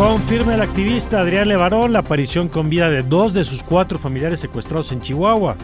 [0.00, 4.40] Confirma el activista Adrián Levarón la aparición con vida de dos de sus cuatro familiares
[4.40, 5.56] secuestrados en Chihuahua.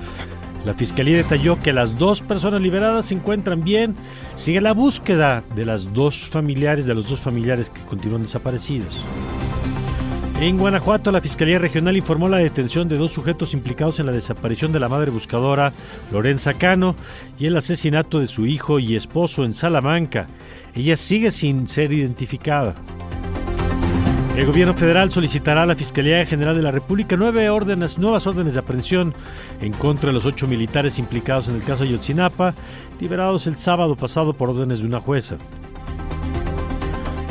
[0.67, 3.97] La fiscalía detalló que las dos personas liberadas se encuentran bien.
[4.35, 9.03] Sigue la búsqueda de las dos familiares, de los dos familiares que continúan desaparecidos.
[10.39, 14.71] En Guanajuato, la Fiscalía Regional informó la detención de dos sujetos implicados en la desaparición
[14.71, 15.73] de la madre buscadora
[16.13, 16.95] Lorenza Cano
[17.39, 20.27] y el asesinato de su hijo y esposo en Salamanca.
[20.75, 22.75] Ella sigue sin ser identificada.
[24.37, 28.53] El gobierno federal solicitará a la Fiscalía General de la República nueve órdenes, nuevas órdenes
[28.53, 29.15] de aprehensión
[29.63, 32.53] en contra de los ocho militares implicados en el caso Ayotzinapa,
[33.01, 35.39] liberados el sábado pasado por órdenes de una jueza.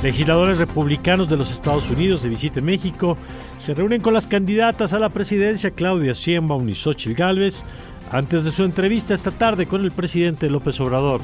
[0.02, 3.20] Legisladores republicanos de los Estados Unidos de visita en México
[3.60, 7.66] se reúnen con las candidatas a la presidencia Claudia Sheinbaum y Xochitl Gálvez
[8.12, 11.22] antes de su entrevista esta tarde con el presidente López Obrador.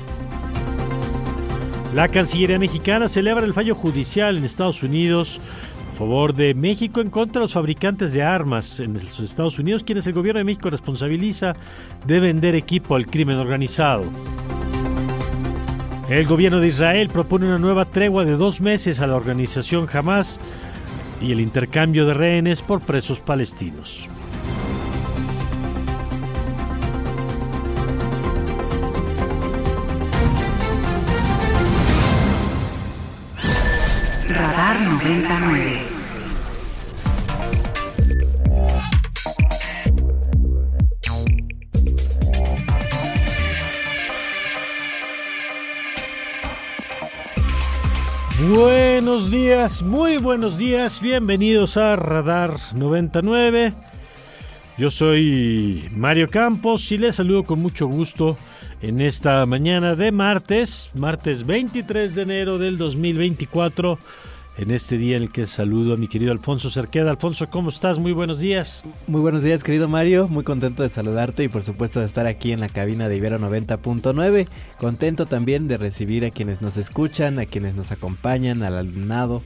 [1.93, 5.41] La Cancillería mexicana celebra el fallo judicial en Estados Unidos
[5.91, 9.83] a favor de México en contra de los fabricantes de armas en los Estados Unidos,
[9.83, 11.53] quienes el gobierno de México responsabiliza
[12.07, 14.05] de vender equipo al crimen organizado.
[16.09, 20.39] El gobierno de Israel propone una nueva tregua de dos meses a la organización Hamas
[21.21, 24.07] y el intercambio de rehenes por presos palestinos.
[49.83, 53.71] Muy buenos días, bienvenidos a Radar 99.
[54.75, 58.39] Yo soy Mario Campos y les saludo con mucho gusto
[58.81, 63.99] en esta mañana de martes, martes 23 de enero del 2024,
[64.57, 67.09] en este día en el que saludo a mi querido Alfonso Cerqueda.
[67.09, 67.99] Alfonso, ¿cómo estás?
[67.99, 68.83] Muy buenos días.
[69.07, 70.27] Muy buenos días, querido Mario.
[70.27, 73.39] Muy contento de saludarte y por supuesto de estar aquí en la cabina de Ibero
[73.39, 74.47] 90.9.
[74.77, 79.41] Contento también de recibir a quienes nos escuchan, a quienes nos acompañan, al alumnado.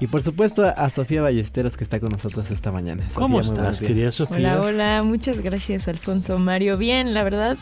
[0.00, 3.04] Y por supuesto a Sofía Ballesteros que está con nosotros esta mañana.
[3.04, 4.58] Sofía, ¿Cómo estás, querida Sofía?
[4.58, 6.78] Hola, hola, muchas gracias Alfonso Mario.
[6.78, 7.58] Bien, la verdad,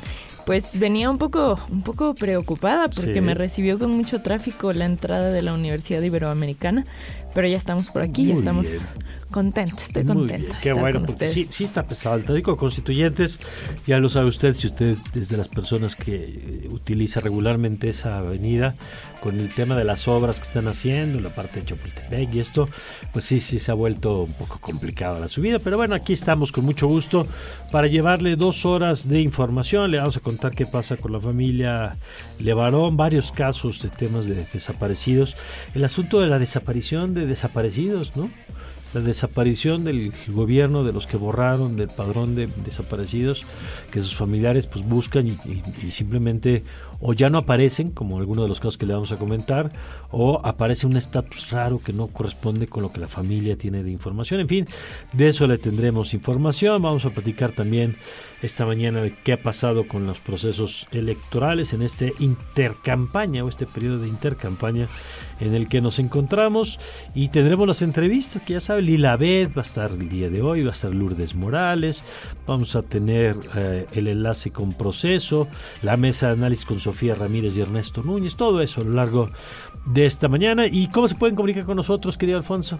[0.49, 3.21] pues venía un poco, un poco preocupada porque Sí.
[3.21, 6.87] me recibió con mucho tráfico la entrada de la Universidad Iberoamericana,
[7.35, 8.83] pero ya estamos por aquí, ya estamos bien.
[9.31, 10.47] contenta, estoy Muy contenta.
[10.47, 11.33] bien, Qué bueno, porque ustedes.
[11.33, 12.17] sí, sí está pesado.
[12.17, 13.39] El tráfico constituyentes,
[13.87, 18.19] ya lo sabe usted, si usted es de las personas que eh, utiliza regularmente esa
[18.19, 18.75] avenida,
[19.21, 22.69] con el tema de las obras que están haciendo, la parte de Chapultepec y esto,
[23.13, 25.59] pues sí, sí se ha vuelto un poco complicada la subida.
[25.59, 27.27] Pero bueno, aquí estamos con mucho gusto
[27.73, 29.91] para llevarle dos horas de información.
[29.91, 31.97] Le vamos a contar qué pasa con la familia
[32.39, 35.37] Levarón, varios casos de temas de desaparecidos.
[35.75, 38.31] El asunto de la desaparición de desaparecidos, ¿no?
[38.95, 43.45] la desaparición del gobierno de los que borraron del padrón de desaparecidos
[43.91, 45.37] que sus familiares pues buscan y-
[45.87, 46.65] y simplemente
[47.01, 49.71] o ya no aparecen como algunos de los casos que le vamos a comentar
[50.11, 53.91] o aparece un estatus raro que no corresponde con lo que la familia tiene de
[53.91, 54.41] información.
[54.41, 54.67] En fin
[55.13, 56.83] de eso le tendremos información.
[56.83, 57.97] Vamos a platicar también
[58.43, 63.67] esta mañana de qué ha pasado con los procesos electorales en este intercampaña o este
[63.67, 64.89] periodo de intercampaña
[65.41, 66.79] en el que nos encontramos.
[67.15, 70.63] Y tendremos las entrevistas que ya sabe Lila va a estar el día de hoy,
[70.63, 72.05] va a estar Lourdes Morales,
[72.47, 75.49] vamos a tener eh, el enlace con Proceso,
[75.83, 79.29] la mesa de análisis con Sofía Ramírez y Ernesto Núñez, todo eso a lo largo
[79.85, 80.67] de esta mañana.
[80.67, 82.79] ¿Y cómo se pueden comunicar con nosotros, querido Alfonso?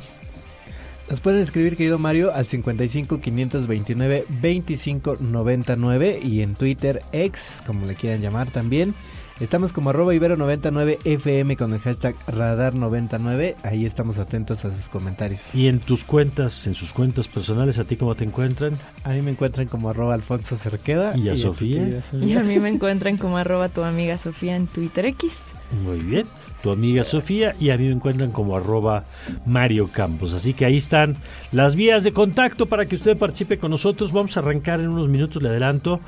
[1.11, 7.85] Nos pueden escribir, querido Mario, al 55 529 25 99 y en Twitter, ex, como
[7.85, 8.95] le quieran llamar también,
[9.41, 13.55] Estamos como arroba ibero99fm con el hashtag radar99.
[13.63, 15.55] Ahí estamos atentos a sus comentarios.
[15.55, 18.77] Y en tus cuentas, en sus cuentas personales, ¿a ti cómo te encuentran?
[19.05, 21.17] A mí me encuentran como arroba Alfonso Cerqueda.
[21.17, 22.01] ¿Y a Sofía?
[22.21, 25.53] Y a mí me encuentran como arroba tu amiga Sofía en Twitter X.
[25.71, 26.27] Muy bien,
[26.63, 29.05] tu amiga Sofía y a mí me encuentran como arroba
[29.45, 30.33] Mario Campos.
[30.33, 31.17] Así que ahí están
[31.53, 34.13] las vías de contacto para que usted participe con nosotros.
[34.13, 36.01] Vamos a arrancar en unos minutos, le adelanto,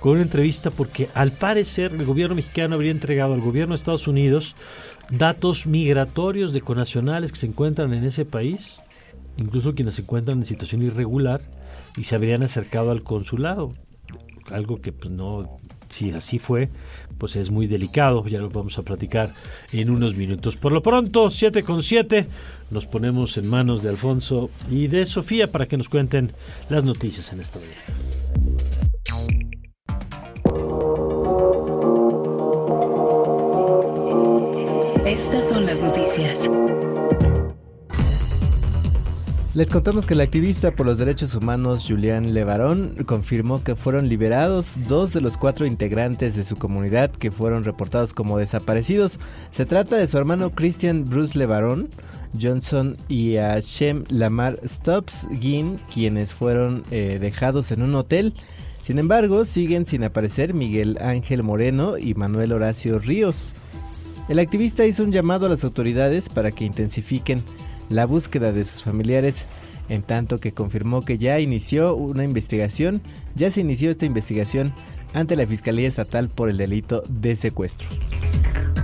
[0.00, 4.08] con una entrevista porque al parecer el gobierno mexicano habría entregado al gobierno de Estados
[4.08, 4.56] Unidos
[5.10, 8.80] datos migratorios de conacionales que se encuentran en ese país,
[9.36, 11.42] incluso quienes se encuentran en situación irregular
[11.98, 13.74] y se habrían acercado al consulado.
[14.50, 16.70] Algo que pues, no, si así fue,
[17.22, 19.32] pues es muy delicado, ya lo vamos a platicar
[19.70, 20.56] en unos minutos.
[20.56, 22.26] Por lo pronto, 7 con 7,
[22.72, 26.32] nos ponemos en manos de Alfonso y de Sofía para que nos cuenten
[26.68, 27.68] las noticias en esta día.
[35.06, 36.41] Estas son las noticias.
[39.54, 44.76] Les contamos que el activista por los derechos humanos Julián Levarón confirmó que fueron liberados
[44.88, 49.20] dos de los cuatro integrantes de su comunidad que fueron reportados como desaparecidos.
[49.50, 51.90] Se trata de su hermano Christian Bruce Levarón
[52.40, 58.32] Johnson y a Shem Lamar Stops Gin, quienes fueron eh, dejados en un hotel.
[58.80, 63.54] Sin embargo, siguen sin aparecer Miguel Ángel Moreno y Manuel Horacio Ríos.
[64.30, 67.42] El activista hizo un llamado a las autoridades para que intensifiquen
[67.90, 69.46] la búsqueda de sus familiares,
[69.88, 73.02] en tanto que confirmó que ya inició una investigación,
[73.34, 74.72] ya se inició esta investigación
[75.14, 77.88] ante la Fiscalía Estatal por el delito de secuestro.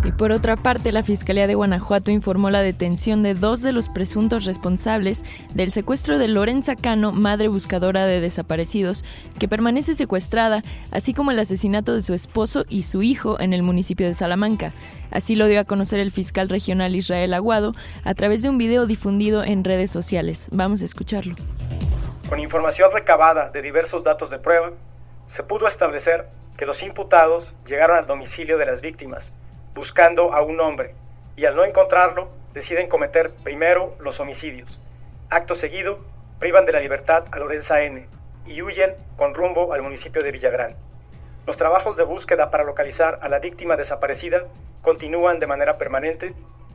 [0.05, 3.89] Y por otra parte, la Fiscalía de Guanajuato informó la detención de dos de los
[3.89, 5.25] presuntos responsables
[5.55, 9.05] del secuestro de Lorenza Cano, madre buscadora de desaparecidos,
[9.41, 10.63] que permanece secuestrada,
[10.93, 14.73] así como el asesinato de su esposo y su hijo en el municipio de Salamanca.
[15.11, 17.75] Así lo dio a conocer el fiscal regional Israel Aguado
[18.05, 20.49] a través de un video difundido en redes sociales.
[20.53, 21.35] Vamos a escucharlo.
[22.29, 24.73] Con información recabada de diversos datos de prueba,
[25.27, 29.33] se pudo establecer que los imputados llegaron al domicilio de las víctimas
[29.79, 30.93] buscando a un hombre
[31.37, 34.81] y al no encontrarlo deciden cometer primero los homicidios.
[35.31, 36.05] Acto seguido,
[36.41, 38.09] privan de la libertad a Lorenza N.
[38.45, 40.75] y huyen con rumbo al municipio de Villagrán.
[41.47, 44.47] Los trabajos de búsqueda para localizar a la víctima desaparecida
[44.83, 46.35] continúan de manera permanente,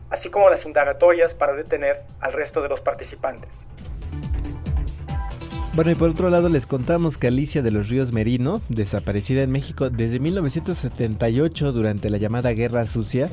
[0.10, 3.50] así como las indagatorias para detener al resto de los participantes.
[5.76, 9.50] Bueno, y por otro lado les contamos que Alicia de los Ríos Merino, desaparecida en
[9.50, 13.32] México desde 1978 durante la llamada Guerra Sucia,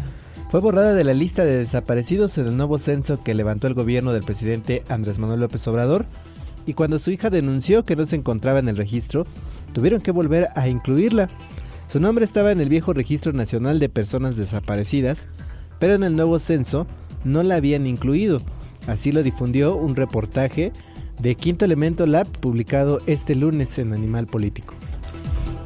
[0.51, 4.15] fue borrada de la lista de desaparecidos en el nuevo censo que levantó el gobierno
[4.15, 6.07] del presidente Andrés Manuel López Obrador,
[6.65, 9.27] y cuando su hija denunció que no se encontraba en el registro,
[9.75, 11.29] tuvieron que volver a incluirla.
[11.89, 15.29] Su nombre estaba en el viejo Registro Nacional de Personas Desaparecidas,
[15.79, 16.87] pero en el nuevo censo
[17.23, 18.39] no la habían incluido.
[18.87, 20.73] Así lo difundió un reportaje
[21.23, 24.75] de Quinto Elemento Lab publicado este lunes en Animal Político.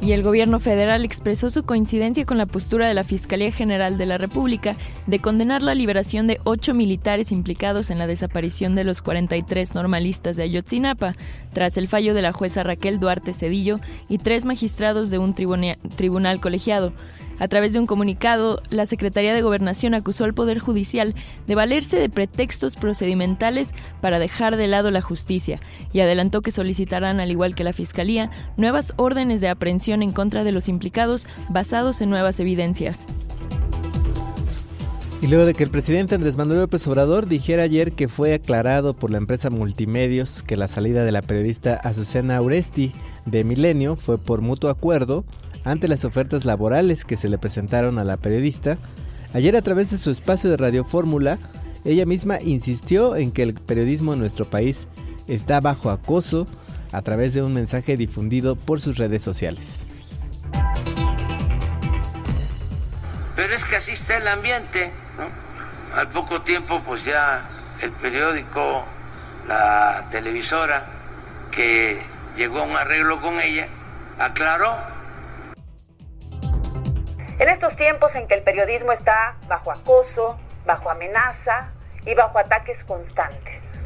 [0.01, 4.05] Y el gobierno federal expresó su coincidencia con la postura de la Fiscalía General de
[4.05, 4.75] la República
[5.07, 10.37] de condenar la liberación de ocho militares implicados en la desaparición de los 43 normalistas
[10.37, 11.15] de Ayotzinapa,
[11.53, 16.39] tras el fallo de la jueza Raquel Duarte Cedillo y tres magistrados de un tribunal
[16.39, 16.93] colegiado.
[17.39, 21.15] A través de un comunicado, la Secretaría de Gobernación acusó al Poder Judicial
[21.47, 25.59] de valerse de pretextos procedimentales para dejar de lado la justicia
[25.91, 30.43] y adelantó que solicitarán, al igual que la Fiscalía, nuevas órdenes de aprehensión en contra
[30.43, 33.07] de los implicados basados en nuevas evidencias.
[35.21, 38.93] Y luego de que el presidente Andrés Manuel López Obrador dijera ayer que fue aclarado
[38.93, 42.91] por la empresa Multimedios que la salida de la periodista Azucena Auresti
[43.25, 45.25] de Milenio fue por mutuo acuerdo,
[45.65, 48.77] ante las ofertas laborales que se le presentaron a la periodista,
[49.33, 51.37] ayer a través de su espacio de Radio Fórmula,
[51.83, 54.87] ella misma insistió en que el periodismo en nuestro país
[55.27, 56.45] está bajo acoso
[56.93, 59.87] a través de un mensaje difundido por sus redes sociales.
[63.35, 65.99] Pero es que así está el ambiente, ¿no?
[65.99, 67.49] Al poco tiempo, pues ya
[67.81, 68.85] el periódico,
[69.47, 70.85] la televisora,
[71.51, 72.01] que
[72.37, 73.67] llegó a un arreglo con ella,
[74.19, 74.77] aclaró
[77.39, 81.69] en estos tiempos en que el periodismo está bajo acoso, bajo amenaza
[82.05, 83.84] y bajo ataques constantes.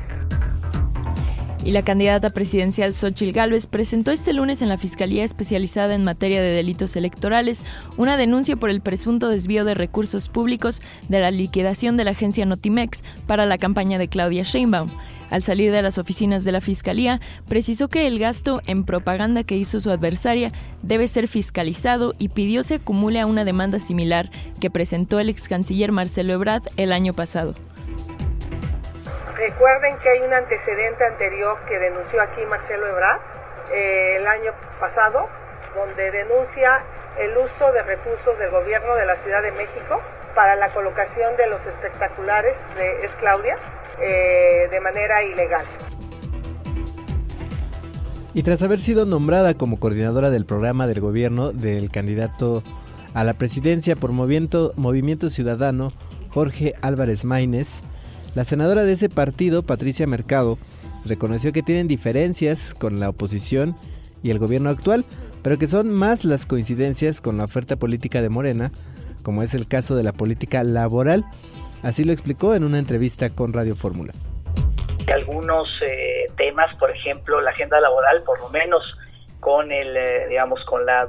[1.66, 6.42] Y la candidata presidencial Xochil Gálvez presentó este lunes en la Fiscalía Especializada en Materia
[6.42, 7.66] de Delitos Electorales
[7.98, 12.46] una denuncia por el presunto desvío de recursos públicos de la liquidación de la agencia
[12.46, 14.90] Notimex para la campaña de Claudia Sheinbaum.
[15.30, 19.58] Al salir de las oficinas de la Fiscalía, precisó que el gasto en propaganda que
[19.58, 24.72] hizo su adversaria debe ser fiscalizado y pidió se acumule a una demanda similar que
[24.72, 27.54] presentó el ex canciller Marcelo Ebrard el año pasado.
[29.40, 33.22] Recuerden que hay un antecedente anterior que denunció aquí Marcelo Ebrard
[33.74, 35.28] eh, el año pasado,
[35.74, 36.84] donde denuncia
[37.18, 40.02] el uso de recursos del gobierno de la Ciudad de México
[40.36, 43.56] para la colocación de los espectaculares de Es Claudia
[44.02, 45.66] eh, de manera ilegal.
[48.34, 52.62] Y tras haber sido nombrada como coordinadora del programa del gobierno del candidato
[53.14, 55.94] a la presidencia por Movimiento, Ciudadano,
[56.30, 57.84] Jorge Álvarez Maínez,
[58.36, 60.58] la senadora de ese partido, Patricia Mercado,
[61.06, 63.76] reconoció que tienen diferencias con la oposición
[64.22, 65.06] y el gobierno actual,
[65.44, 68.72] pero que son más las coincidencias con la oferta política de Morena,
[69.24, 71.26] como es el caso de la política laboral.
[71.84, 74.14] Así lo explicó en una entrevista con Radio Fórmula.
[75.14, 78.84] Algunos eh, temas, por ejemplo, la agenda laboral, por lo menos
[79.40, 81.08] con el, eh, digamos, con la,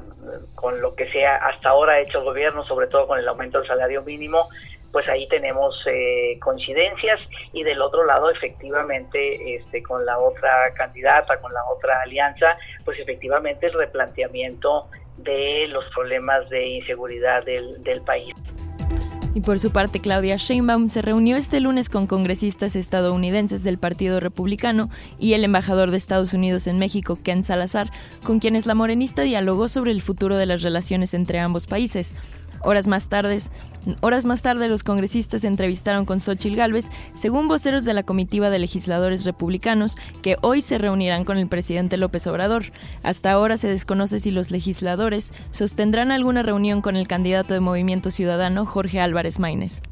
[0.55, 3.67] con lo que sea hasta ahora hecho el gobierno, sobre todo con el aumento del
[3.67, 4.49] salario mínimo,
[4.93, 7.21] pues ahí tenemos eh, coincidencias
[7.53, 12.99] y del otro lado efectivamente este con la otra candidata con la otra alianza pues
[12.99, 18.35] efectivamente el replanteamiento de los problemas de inseguridad del, del país.
[19.33, 24.19] Y por su parte, Claudia Sheinbaum se reunió este lunes con congresistas estadounidenses del Partido
[24.19, 27.93] Republicano y el embajador de Estados Unidos en México, Ken Salazar,
[28.25, 32.17] con quienes la morenista dialogó sobre el futuro de las relaciones entre ambos países.
[32.63, 33.39] Horas más tarde,
[34.01, 38.51] horas más tarde los congresistas se entrevistaron con Xochitl Gálvez, según voceros de la comitiva
[38.51, 42.65] de legisladores republicanos, que hoy se reunirán con el presidente López Obrador.
[43.03, 48.11] Hasta ahora se desconoce si los legisladores sostendrán alguna reunión con el candidato de Movimiento
[48.11, 49.83] Ciudadano, Jorge Álvarez Maínez.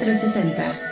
[0.00, 0.89] 360.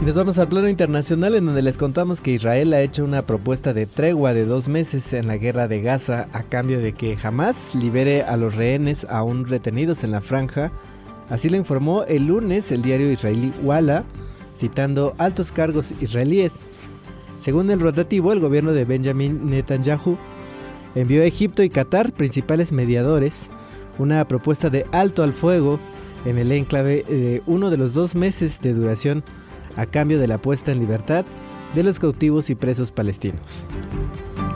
[0.00, 3.26] Y nos vamos al plano internacional en donde les contamos que Israel ha hecho una
[3.26, 7.18] propuesta de tregua de dos meses en la guerra de Gaza a cambio de que
[7.18, 10.72] jamás libere a los rehenes aún retenidos en la franja.
[11.28, 14.04] Así lo informó el lunes el diario israelí Walla,
[14.56, 16.60] citando altos cargos israelíes.
[17.38, 20.16] Según el rotativo, el gobierno de Benjamin Netanyahu
[20.94, 23.50] envió a Egipto y Qatar, principales mediadores,
[23.98, 25.78] una propuesta de alto al fuego
[26.24, 29.22] en el enclave de uno de los dos meses de duración
[29.76, 31.24] a cambio de la puesta en libertad
[31.74, 33.40] de los cautivos y presos palestinos.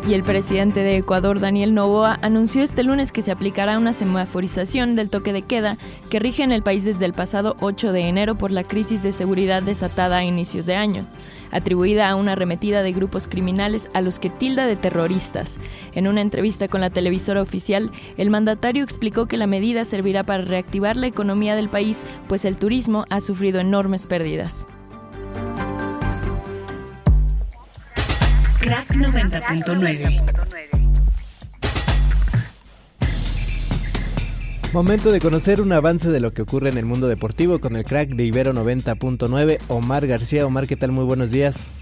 [0.07, 4.97] Y el presidente de Ecuador, Daniel Novoa, anunció este lunes que se aplicará una semaforización
[4.97, 5.79] del toque de queda
[6.11, 9.15] que rige en el país desde el pasado 8 de enero por la crisis de
[9.15, 11.07] seguridad desatada a inicios de año,
[11.53, 15.59] atribuida a una arremetida de grupos criminales a los que tilda de terroristas.
[15.95, 20.45] En una entrevista con la televisora oficial, el mandatario explicó que la medida servirá para
[20.45, 24.69] reactivar la economía del país, pues el turismo ha sufrido enormes pérdidas.
[28.65, 30.23] Crack 90.9.
[34.73, 37.85] Momento de conocer un avance de lo que ocurre en el mundo deportivo con el
[37.85, 40.47] crack de Ibero 90.9, Omar García.
[40.47, 40.93] Omar, ¿qué tal?
[40.93, 41.73] Muy buenos días.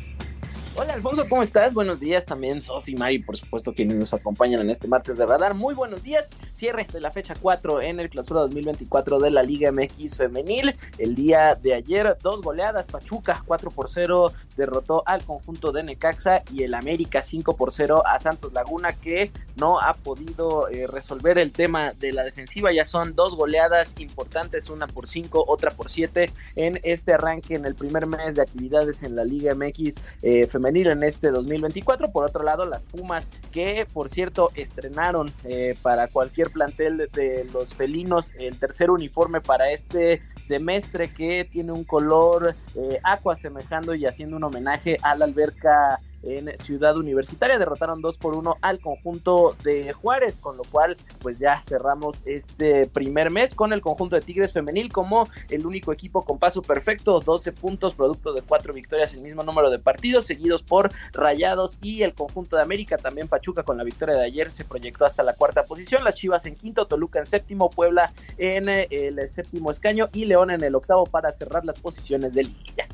[0.75, 1.75] Hola Alfonso, ¿cómo estás?
[1.75, 5.52] Buenos días también Sofi, Mari, por supuesto quienes nos acompañan en este martes de radar.
[5.52, 6.31] Muy buenos días.
[6.52, 10.75] Cierre de la fecha 4 en el clausura 2024 de la Liga MX femenil.
[10.97, 12.87] El día de ayer, dos goleadas.
[12.87, 18.02] Pachuca 4 por 0 derrotó al conjunto de Necaxa y el América 5 por 0
[18.07, 22.73] a Santos Laguna que no ha podido eh, resolver el tema de la defensiva.
[22.73, 27.67] Ya son dos goleadas importantes, una por 5, otra por 7 en este arranque en
[27.67, 32.12] el primer mes de actividades en la Liga MX eh, femenil en este 2024.
[32.12, 37.75] Por otro lado, las Pumas, que por cierto estrenaron eh, para cualquier plantel de los
[37.75, 44.07] felinos el tercer uniforme para este semestre que tiene un color eh, aqua semejando y
[44.07, 47.59] haciendo un homenaje a la alberca en Ciudad Universitaria.
[47.59, 52.87] Derrotaron 2 por 1 al conjunto de Juárez, con lo cual pues ya cerramos este
[52.87, 57.21] primer mes con el conjunto de Tigres femenil como el único equipo con paso perfecto,
[57.21, 62.02] 12 puntos, producto de cuatro victorias, el mismo número de partidos, seguidos por Rayados y
[62.02, 65.35] el conjunto de América, también Pachuca con la victoria de ayer se proyectó hasta la
[65.35, 70.09] cuarta posición, las Chivas en quinto, Toluca en séptimo, Puebla en eh, el séptimo escaño
[70.12, 72.88] y León en el octavo para cerrar las posiciones de liguilla.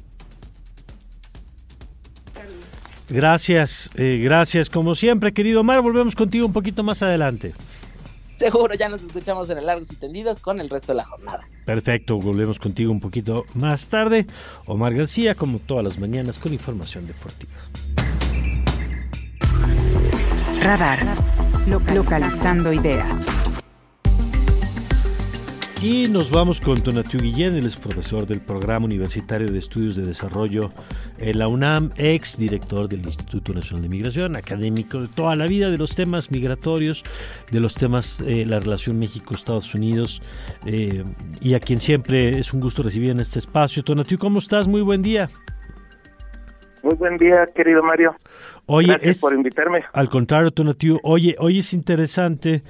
[3.09, 4.69] Gracias, eh, gracias.
[4.69, 7.55] Como siempre, querido Omar, volvemos contigo un poquito más adelante.
[8.39, 11.41] Seguro, ya nos escuchamos en el Largos y Tendidos con el resto de la jornada.
[11.65, 14.27] Perfecto, volvemos contigo un poquito más tarde.
[14.67, 17.53] Omar García, como todas las mañanas, con información deportiva.
[20.61, 21.01] Radar,
[21.67, 23.38] localizando ideas.
[25.81, 30.05] Y nos vamos con Tonatiu Guillén, él es profesor del Programa Universitario de Estudios de
[30.05, 30.73] Desarrollo
[31.19, 35.71] en la UNAM, ex director del Instituto Nacional de Migración, académico de toda la vida
[35.71, 37.05] de los temas migratorios,
[37.53, 40.21] de los temas, eh, la relación México-Estados Unidos,
[40.67, 41.05] eh,
[41.41, 43.85] y a quien siempre es un gusto recibir en este espacio.
[43.85, 44.67] Tonatiu, ¿cómo estás?
[44.67, 45.31] Muy buen día.
[46.83, 48.17] Muy buen día, querido Mario.
[48.67, 49.85] Oye, Gracias por invitarme.
[49.93, 52.65] Al contrario, Tonatiu, oye, hoy es interesante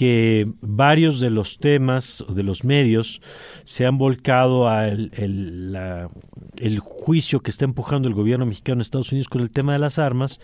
[0.00, 3.20] que varios de los temas de los medios
[3.64, 9.28] se han volcado al el, juicio que está empujando el gobierno mexicano en Estados Unidos
[9.28, 10.40] con el tema de las armas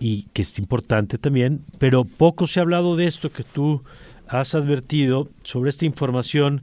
[0.00, 3.84] y que es importante también, pero poco se ha hablado de esto que tú
[4.26, 6.62] has advertido sobre esta información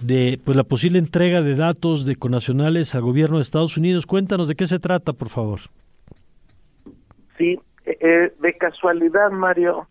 [0.00, 4.04] de pues la posible entrega de datos de conacionales al gobierno de Estados Unidos.
[4.04, 5.60] Cuéntanos de qué se trata, por favor.
[7.36, 7.56] Sí,
[7.86, 9.86] eh, de casualidad, Mario,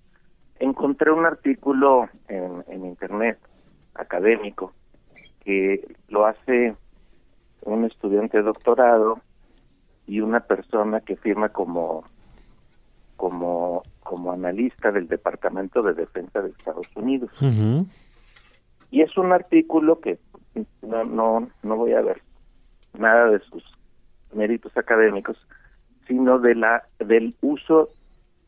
[0.59, 3.39] encontré un artículo en, en internet
[3.95, 4.73] académico
[5.43, 6.75] que lo hace
[7.61, 9.19] un estudiante de doctorado
[10.05, 12.03] y una persona que firma como
[13.17, 17.29] como como analista del Departamento de Defensa de Estados Unidos.
[18.89, 20.17] Y es un artículo que
[20.81, 22.21] no, no, no voy a ver
[22.97, 23.63] nada de sus
[24.33, 25.37] méritos académicos,
[26.07, 27.89] sino de la del uso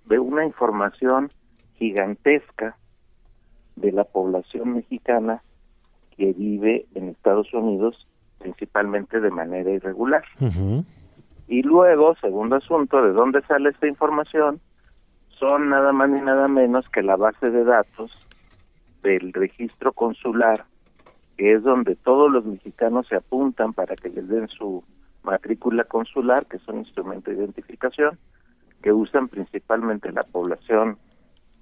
[0.06, 1.30] de una información
[1.80, 2.78] gigantesca
[3.76, 5.42] de la población mexicana
[6.16, 8.06] que vive en Estados Unidos
[8.40, 10.24] principalmente de manera irregular.
[11.48, 14.60] Y luego, segundo asunto, ¿de dónde sale esta información?
[15.40, 18.12] Son nada más ni nada menos que la base de datos
[19.02, 20.66] del registro consular,
[21.38, 24.84] que es donde todos los mexicanos se apuntan para que les den su
[25.24, 28.18] matrícula consular, que es un instrumento de identificación,
[28.82, 30.98] que usan principalmente la población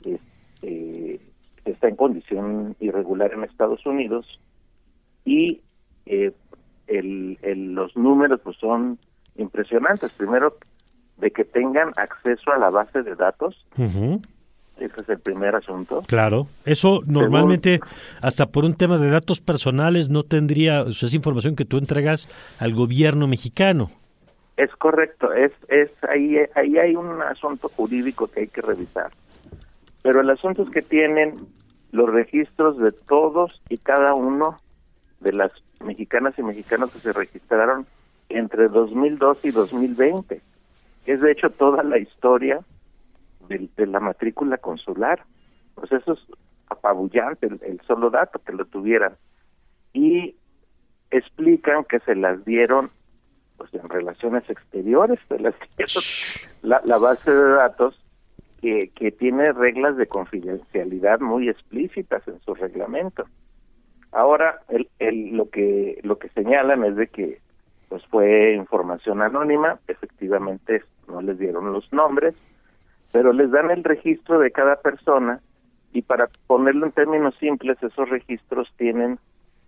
[0.06, 1.20] este,
[1.66, 4.40] está en condición irregular en Estados Unidos
[5.26, 5.62] y
[6.06, 6.32] eh,
[6.88, 8.98] el, el, los números pues son
[9.36, 10.12] impresionantes.
[10.14, 10.58] Primero,
[11.18, 13.66] de que tengan acceso a la base de datos.
[13.76, 16.04] Ese es el primer asunto.
[16.08, 17.80] Claro, eso normalmente,
[18.22, 21.78] hasta por un tema de datos personales, no tendría, o sea, es información que tú
[21.78, 23.90] entregas al gobierno mexicano.
[24.56, 29.12] Es correcto, es, es ahí, ahí hay un asunto jurídico que hay que revisar.
[30.08, 31.34] Pero el asunto es que tienen
[31.92, 34.58] los registros de todos y cada uno
[35.20, 35.52] de las
[35.84, 37.86] mexicanas y mexicanos que se registraron
[38.30, 40.42] entre 2002 y 2020.
[41.08, 42.62] Es de hecho toda la historia
[43.50, 45.26] de, de la matrícula consular.
[45.76, 46.20] Pues eso es
[46.70, 49.18] apabullante, el, el, solo dato que lo tuvieran.
[49.92, 50.38] Y
[51.12, 52.92] explican que se las dieron
[53.58, 56.04] pues en relaciones exteriores, se las dieron
[56.62, 58.00] la, la base de datos
[58.62, 63.26] que, que tiene reglas de confidencialidad muy explícitas en su reglamento.
[64.12, 67.40] Ahora, el, el, lo que lo que señalan es de que
[67.90, 72.36] pues fue información anónima, efectivamente no les dieron los nombres,
[73.12, 75.40] pero les dan el registro de cada persona
[75.94, 79.20] y para ponerlo en términos simples, esos registros tienen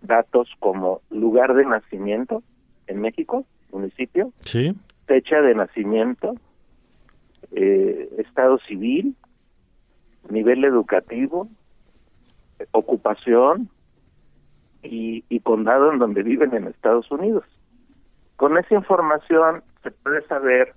[0.02, 2.42] datos como lugar de nacimiento
[2.86, 4.74] en México, municipio, sí.
[5.06, 6.34] fecha de nacimiento,
[7.52, 9.14] eh, estado civil,
[10.28, 11.48] nivel educativo,
[12.72, 13.68] ocupación
[14.82, 17.44] y, y condado en donde viven en Estados Unidos.
[18.36, 20.74] Con esa información se puede saber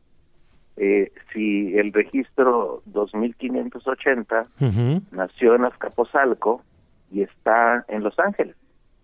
[0.76, 5.02] eh, si el registro 2580 uh -huh.
[5.12, 6.63] nació en Azcapotzalco
[7.12, 8.56] y está en Los Ángeles.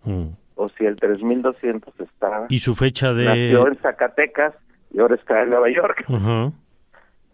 [0.04, 0.30] Mm.
[0.56, 2.46] O si el 3200 está.
[2.48, 3.24] ¿Y su fecha de.?
[3.24, 4.54] Nació en Zacatecas
[4.92, 6.04] y ahora está en Nueva York.
[6.08, 6.52] Uh -huh.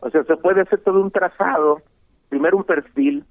[0.00, 1.80] O sea, se puede hacer todo un trazado.
[2.28, 3.24] Primero un perfil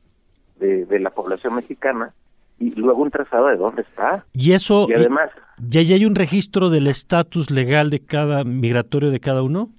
[0.59, 2.13] de, de la población mexicana
[2.59, 4.25] y luego un trazado de dónde está.
[4.33, 4.87] Y eso.
[4.89, 5.29] Y además.
[5.57, 9.69] ¿Ya, ya hay un registro del estatus legal de cada migratorio de cada uno?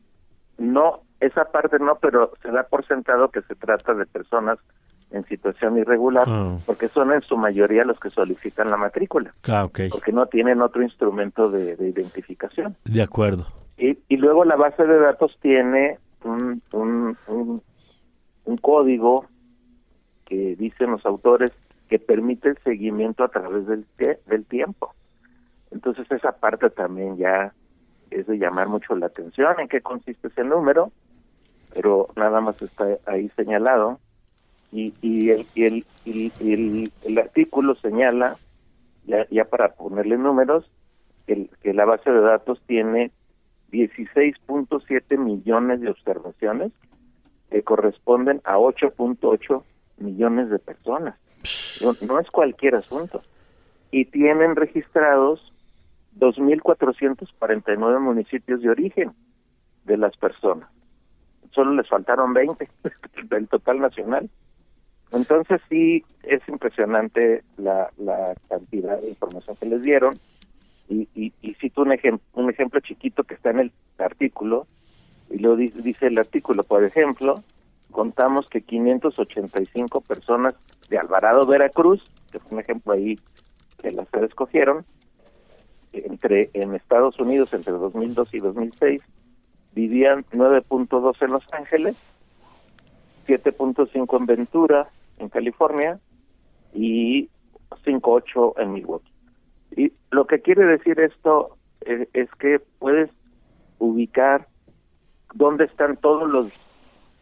[0.59, 4.59] No, esa parte no, pero se da por sentado que se trata de personas
[5.11, 6.59] en situación irregular, Ah.
[6.67, 9.81] porque son en su mayoría los que solicitan la matrícula, Ah, ok.
[9.91, 12.77] porque no tienen otro instrumento de, de identificación.
[12.85, 13.47] De acuerdo.
[13.79, 17.63] Y, y luego la base de datos tiene un, un,
[18.45, 19.27] un, código
[20.25, 21.53] que dicen los autores
[21.89, 23.87] que permite el seguimiento a través del,
[24.27, 24.95] del tiempo.
[25.71, 27.55] Entonces esa parte también ya
[28.11, 30.93] es de llamar mucho la atención en qué consiste ese número,
[31.71, 34.01] pero nada más está ahí señalado.
[34.73, 38.39] Y, y, el, y, el, y, el, el artículo señala,
[39.05, 40.71] ya, ya para ponerle números,
[41.27, 43.13] el- que la base de datos tiene
[43.73, 46.73] 16.7 millones de observaciones
[47.51, 49.63] que corresponden a 8.8
[49.99, 51.17] millones de personas.
[52.03, 53.23] No, es cualquier asunto.
[53.91, 55.53] y tienen registrados
[56.19, 59.13] 2.449 municipios de origen
[59.85, 60.69] de las personas.
[61.53, 62.69] Solo les faltaron 20
[63.29, 64.29] del total nacional.
[65.13, 70.19] Entonces sí es impresionante la, la cantidad de información que les dieron
[70.89, 74.67] y, y, y cito un, ejem un ejemplo chiquito que está en el artículo
[75.31, 77.43] y lo dice, dice el artículo, por ejemplo,
[77.91, 80.55] contamos que 585 personas
[80.89, 83.19] de Alvarado, Veracruz, que fue un ejemplo ahí
[83.83, 84.85] que las escogieron,
[85.93, 89.03] entre en Estados Unidos entre 2002 y 2006
[89.73, 91.97] vivían 9.2 en Los Ángeles,
[93.27, 96.01] 7.5 en Ventura, en California,
[96.73, 97.29] y
[97.85, 99.16] 5.8 en Milwaukee.
[99.77, 103.11] Y lo que quiere decir esto es, es que puedes
[103.79, 104.49] ubicar
[105.35, 106.51] dónde están todos los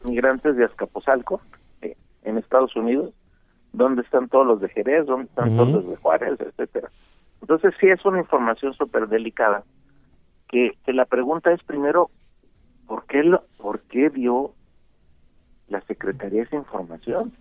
[0.04, 1.40] migrantes de Azcapotzalco
[1.82, 3.12] eh, en Estados Unidos,
[3.72, 6.90] dónde están todos los de Jerez, dónde están todos los de Juárez, etcétera.
[7.40, 9.64] Entonces sí es una información súper delicada,
[10.48, 12.10] que, que la pregunta es primero,
[12.86, 14.52] ¿por qué, lo, ¿por qué dio
[15.68, 17.32] la Secretaría esa información?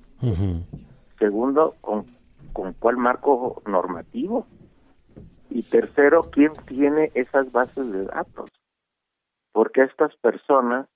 [1.20, 2.06] Segundo, ¿con,
[2.54, 4.48] ¿con cuál marco normativo?
[5.54, 8.50] Y tercero, ¿quién tiene esas bases de datos?
[9.52, 10.88] Porque estas personas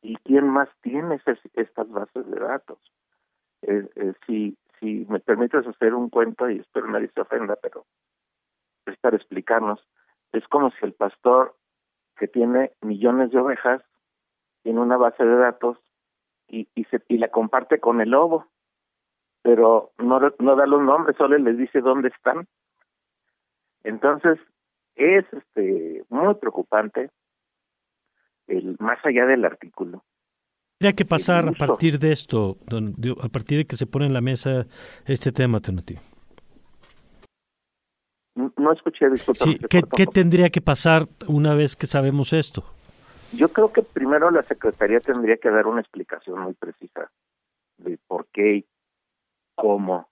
[0.00, 2.78] y quién más tiene esas, estas bases de datos.
[3.60, 7.84] Eh, eh, si, si me permites hacer un cuento, y espero nadie se ofenda, pero
[8.86, 9.86] es para explicarnos,
[10.32, 11.54] es como si el pastor
[12.16, 13.82] que tiene millones de ovejas
[14.62, 15.76] tiene una base de datos
[16.48, 18.46] y, y, se, y la comparte con el lobo,
[19.42, 22.48] pero no, no da los nombres, solo les dice dónde están.
[23.84, 24.38] Entonces,
[24.94, 27.10] es este muy preocupante
[28.46, 30.04] el más allá del artículo.
[30.78, 34.12] Tendría que pasar a partir de esto, don, a partir de que se pone en
[34.12, 34.66] la mesa
[35.06, 35.96] este tema, Tonati.
[38.34, 39.44] No escuché, disculpa.
[39.44, 42.64] Sí, ¿qué, ¿qué tendría que pasar una vez que sabemos esto?
[43.32, 47.10] Yo creo que primero la Secretaría tendría que dar una explicación muy precisa
[47.78, 48.66] de por qué y
[49.54, 50.08] cómo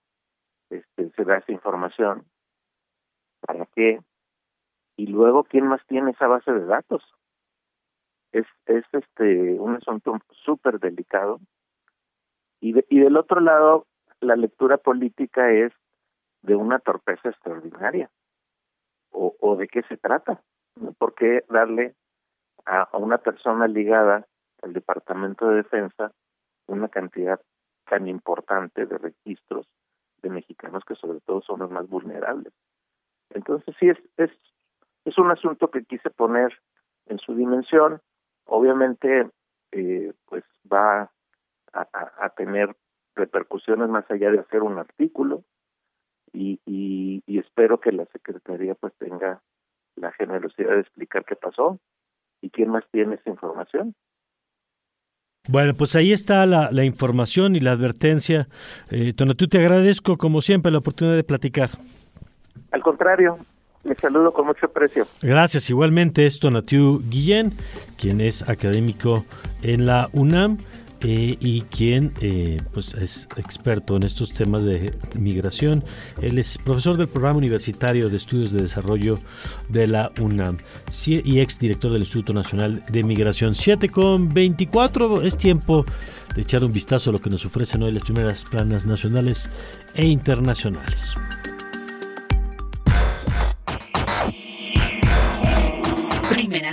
[0.71, 2.25] este, se da esa información,
[3.51, 4.01] para qué,
[4.97, 7.03] y luego quién más tiene esa base de datos.
[8.31, 11.41] Es, es este un asunto súper delicado.
[12.61, 13.89] Y, de, y del otro lado,
[14.21, 15.73] la lectura política es
[16.43, 18.09] de una torpeza extraordinaria.
[19.11, 20.41] ¿O, o de qué se trata?
[20.99, 21.97] ¿Por qué darle
[22.67, 24.29] a, a una persona ligada
[24.63, 26.13] al Departamento de Defensa
[26.69, 27.41] una cantidad
[27.89, 29.67] tan importante de registros
[30.23, 32.53] de mexicanos que sobre todo son los más vulnerables?
[33.31, 34.31] Entonces sí es, es,
[35.05, 36.53] es un asunto que quise poner
[37.07, 38.01] en su dimensión.
[38.45, 39.31] Obviamente,
[39.73, 41.11] eh, pues va
[41.73, 42.75] a, a, a tener
[43.15, 45.45] repercusiones más allá de hacer un artículo,
[46.33, 49.43] y, y, y espero que la Secretaría pues tenga
[49.97, 51.81] la generosidad de explicar qué pasó
[52.41, 53.95] y quién más tiene esa información.
[55.49, 58.47] Bueno, pues ahí está la, la información y la advertencia.
[58.91, 61.71] Eh, Tonatú, te agradezco como siempre la oportunidad de platicar.
[62.73, 63.39] Al contrario,
[63.85, 65.07] me saludo con mucho aprecio.
[65.23, 67.55] Gracias, igualmente es Tonatiuh Guillén,
[67.99, 69.25] quien es académico
[69.63, 70.59] en la UNAM
[71.03, 75.83] eh, y quien eh, pues es experto en estos temas de migración.
[76.21, 79.19] Él es profesor del programa universitario de estudios de desarrollo
[79.71, 80.59] de la UNAM
[81.07, 83.55] y ex director del Instituto Nacional de Migración.
[83.55, 85.87] 7 con 24 es tiempo
[86.35, 89.49] de echar un vistazo a lo que nos ofrecen hoy las primeras planas nacionales
[89.95, 91.15] e internacionales.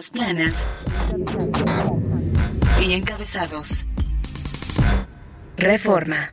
[0.05, 0.53] Planas
[2.79, 3.83] y encabezados.
[5.57, 6.31] Reforma.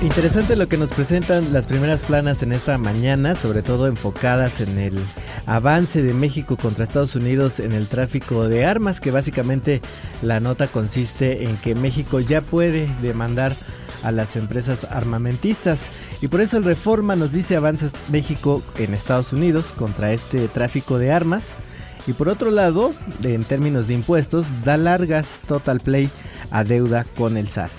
[0.00, 4.78] Interesante lo que nos presentan las primeras planas en esta mañana, sobre todo enfocadas en
[4.78, 5.04] el
[5.44, 9.82] avance de México contra Estados Unidos en el tráfico de armas, que básicamente
[10.22, 13.54] la nota consiste en que México ya puede demandar
[14.02, 15.90] a las empresas armamentistas
[16.22, 20.98] y por eso el Reforma nos dice avanza México en Estados Unidos contra este tráfico
[20.98, 21.54] de armas
[22.06, 26.10] y por otro lado, en términos de impuestos, da largas Total Play
[26.50, 27.70] a deuda con el SAT.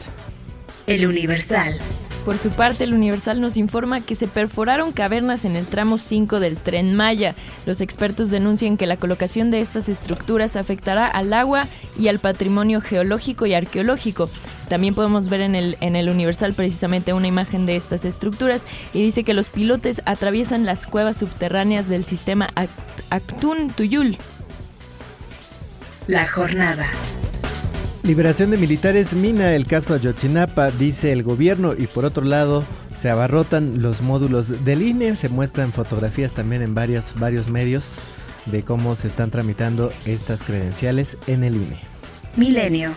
[0.87, 1.79] El Universal.
[2.25, 6.39] Por su parte, el Universal nos informa que se perforaron cavernas en el tramo 5
[6.39, 7.35] del tren Maya.
[7.67, 11.67] Los expertos denuncian que la colocación de estas estructuras afectará al agua
[11.99, 14.31] y al patrimonio geológico y arqueológico.
[14.69, 19.03] También podemos ver en el, en el Universal precisamente una imagen de estas estructuras y
[19.03, 22.49] dice que los pilotes atraviesan las cuevas subterráneas del sistema
[23.11, 24.17] Actún Tuyul.
[26.07, 26.87] La jornada.
[28.05, 32.63] Liberación de militares mina el caso Ayotzinapa, dice el gobierno, y por otro lado,
[32.95, 37.95] Se abarrotan los módulos del INE, se muestran fotografías también en varios, varios medios
[38.45, 41.94] de cómo se están tramitando estas credenciales en el INE.
[42.35, 42.95] Milenio.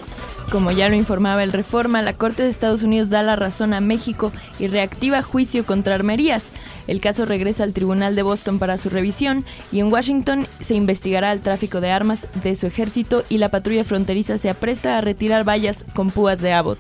[0.50, 3.82] Como ya lo informaba el Reforma, la Corte de Estados Unidos da la razón a
[3.82, 6.52] México y reactiva juicio contra armerías.
[6.86, 11.32] El caso regresa al Tribunal de Boston para su revisión y en Washington se investigará
[11.32, 15.46] el tráfico de armas de su ejército y la patrulla fronteriza se apresta a retirar
[15.46, 16.78] vallas con púas de Abbott.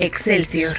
[0.00, 0.76] Excelsior.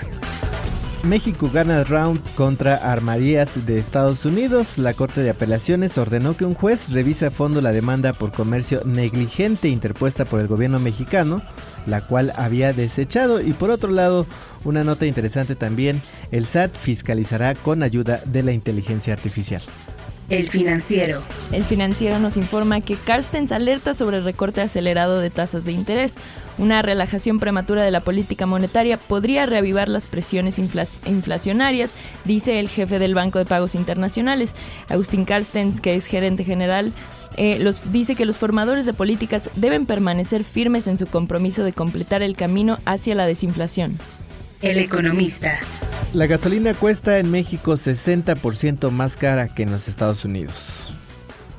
[1.03, 4.77] México gana round contra armerías de Estados Unidos.
[4.77, 8.81] La Corte de Apelaciones ordenó que un juez revise a fondo la demanda por comercio
[8.85, 11.41] negligente interpuesta por el gobierno mexicano
[11.85, 13.41] la cual había desechado.
[13.41, 14.25] Y por otro lado,
[14.63, 19.61] una nota interesante también, el SAT fiscalizará con ayuda de la inteligencia artificial.
[20.29, 21.23] El financiero.
[21.51, 26.17] El financiero nos informa que Carstens alerta sobre el recorte acelerado de tasas de interés.
[26.59, 32.99] Una relajación prematura de la política monetaria podría reavivar las presiones inflacionarias, dice el jefe
[32.99, 34.55] del Banco de Pagos Internacionales,
[34.87, 36.93] Agustín Carstens, que es gerente general
[37.37, 41.73] eh, los, dice que los formadores de políticas deben permanecer firmes en su compromiso de
[41.73, 43.97] completar el camino hacia la desinflación.
[44.61, 45.57] El economista.
[46.11, 50.91] La gasolina cuesta en México 60% más cara que en los Estados Unidos.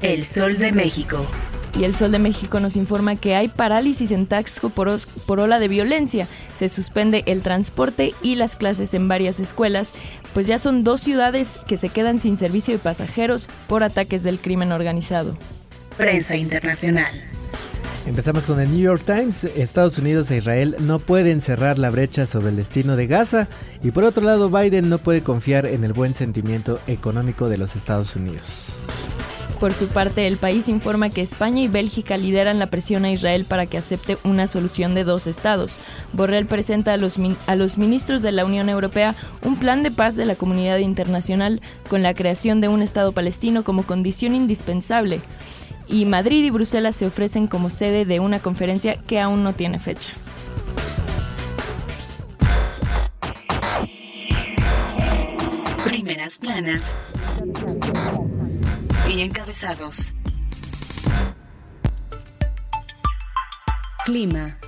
[0.03, 1.27] El Sol de México.
[1.79, 5.59] Y el Sol de México nos informa que hay parálisis en Taxco por, por, ola
[5.59, 6.29] de violencia.
[6.53, 9.95] Se suspende el transporte y las clases en varias escuelas,
[10.35, 14.41] pues ya son dos ciudades que se quedan sin servicio de pasajeros por ataques del
[14.41, 15.39] crimen organizado.
[15.97, 17.31] Prensa internacional.
[18.07, 19.45] Empezamos con el New York Times.
[19.45, 23.47] Estados Unidos e Israel no pueden cerrar la brecha sobre el destino de Gaza
[23.83, 27.77] y por otro lado Biden no puede confiar en el buen sentimiento económico de los
[27.77, 28.73] Estados Unidos.
[29.61, 33.45] Por su parte, el país informa que España y Bélgica lideran la presión a Israel
[33.47, 35.81] para que acepte una solución de dos estados.
[36.15, 40.17] Borrell presenta a los, a los ministros de la Unión Europea un plan de paz
[40.17, 41.61] de la comunidad internacional
[41.91, 45.21] con la creación de un Estado palestino como condición indispensable
[45.91, 49.79] y Madrid y Bruselas se ofrecen como sede de una conferencia que aún no tiene
[49.79, 50.11] fecha.
[55.85, 56.83] Primeras planas
[59.09, 60.13] y encabezados.
[64.05, 64.59] Clima.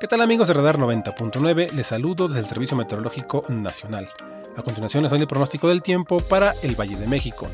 [0.00, 1.70] ¿Qué tal amigos de Radar 90.9?
[1.72, 4.08] Les saludo desde el Servicio Meteorológico Nacional.
[4.56, 7.48] A continuación les doy el pronóstico del tiempo para el Valle de México.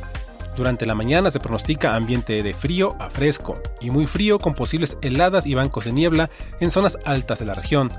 [0.57, 4.99] Durante la mañana se pronostica ambiente de frío a fresco y muy frío con posibles
[5.01, 6.29] heladas y bancos de niebla
[6.61, 7.91] en zonas altas de la región.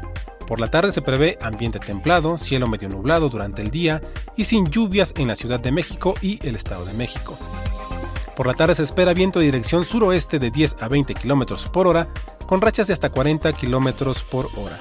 [0.45, 4.01] Por la tarde se prevé ambiente templado, cielo medio nublado durante el día
[4.35, 7.37] y sin lluvias en la Ciudad de México y el Estado de México.
[8.35, 11.87] Por la tarde se espera viento de dirección suroeste de 10 a 20 km por
[11.87, 12.07] hora,
[12.47, 14.77] con rachas de hasta 40 km por hora.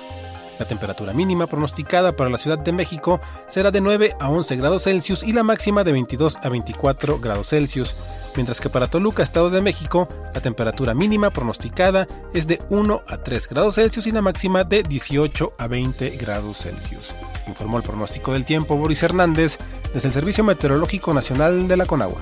[0.60, 4.84] La temperatura mínima pronosticada para la Ciudad de México será de 9 a 11 grados
[4.84, 7.94] Celsius y la máxima de 22 a 24 grados Celsius,
[8.36, 13.16] mientras que para Toluca, Estado de México, la temperatura mínima pronosticada es de 1 a
[13.16, 17.14] 3 grados Celsius y la máxima de 18 a 20 grados Celsius.
[17.48, 19.58] Informó el pronóstico del tiempo Boris Hernández
[19.94, 22.20] desde el Servicio Meteorológico Nacional de la Conagua.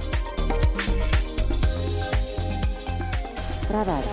[3.68, 4.05] Radar.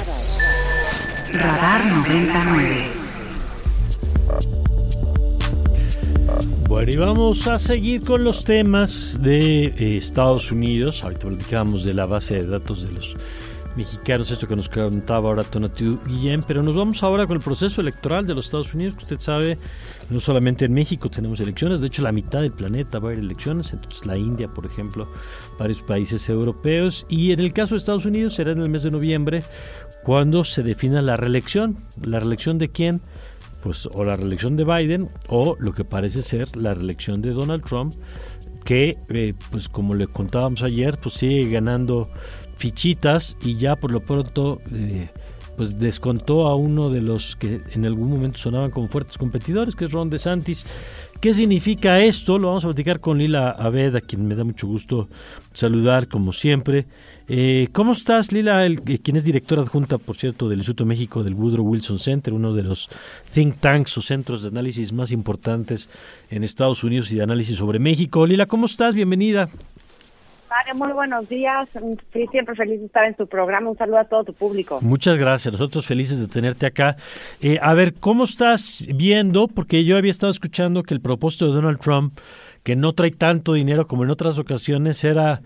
[1.31, 3.04] Radar 99.
[6.67, 11.03] Bueno, y vamos a seguir con los temas de eh, Estados Unidos.
[11.03, 13.15] Ahorita platicábamos de la base de datos de los
[13.75, 17.81] mexicanos, esto que nos contaba ahora Tonatiuh Guillén, pero nos vamos ahora con el proceso
[17.81, 19.57] electoral de los Estados Unidos, que usted sabe,
[20.09, 23.23] no solamente en México tenemos elecciones, de hecho la mitad del planeta va a haber
[23.23, 25.09] elecciones, entonces la India, por ejemplo,
[25.59, 28.91] varios países europeos, y en el caso de Estados Unidos será en el mes de
[28.91, 29.43] noviembre
[30.03, 31.77] cuando se defina la reelección.
[32.01, 33.01] ¿La reelección de quién?
[33.65, 37.63] Pues o la reelección de Biden o lo que parece ser la reelección de Donald
[37.65, 37.95] Trump
[38.63, 42.07] que eh, pues como le contábamos ayer pues sigue ganando
[42.53, 45.09] fichitas y ya por lo pronto eh,
[45.55, 49.85] pues descontó a uno de los que en algún momento sonaban como fuertes competidores que
[49.85, 50.65] es Ron DeSantis
[51.21, 52.37] ¿Qué significa esto?
[52.37, 55.07] Lo vamos a platicar con Lila Abed, a quien me da mucho gusto
[55.53, 56.85] saludar, como siempre.
[57.27, 58.65] Eh, ¿Cómo estás, Lila?
[58.65, 62.33] El, eh, quien es directora adjunta, por cierto, del Instituto México del Woodrow Wilson Center,
[62.33, 62.89] uno de los
[63.33, 65.89] think tanks o centros de análisis más importantes
[66.29, 68.27] en Estados Unidos y de análisis sobre México.
[68.27, 68.93] Lila, ¿cómo estás?
[68.93, 69.49] Bienvenida.
[70.49, 71.69] Mario, muy buenos días.
[72.31, 73.69] siempre feliz de estar en tu programa.
[73.69, 74.79] Un saludo a todo tu público.
[74.81, 75.51] Muchas gracias.
[75.51, 76.97] Nosotros felices de tenerte acá.
[77.41, 79.47] Eh, a ver, ¿cómo estás viendo?
[79.47, 82.19] Porque yo había estado escuchando que el propósito de Donald Trump,
[82.63, 85.41] que no trae tanto dinero como en otras ocasiones, era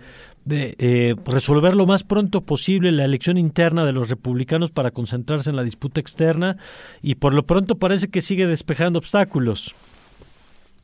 [0.46, 5.50] de eh, resolver lo más pronto posible la elección interna de los republicanos para concentrarse
[5.50, 6.58] en la disputa externa
[7.02, 9.76] y por lo pronto parece que sigue despejando obstáculos.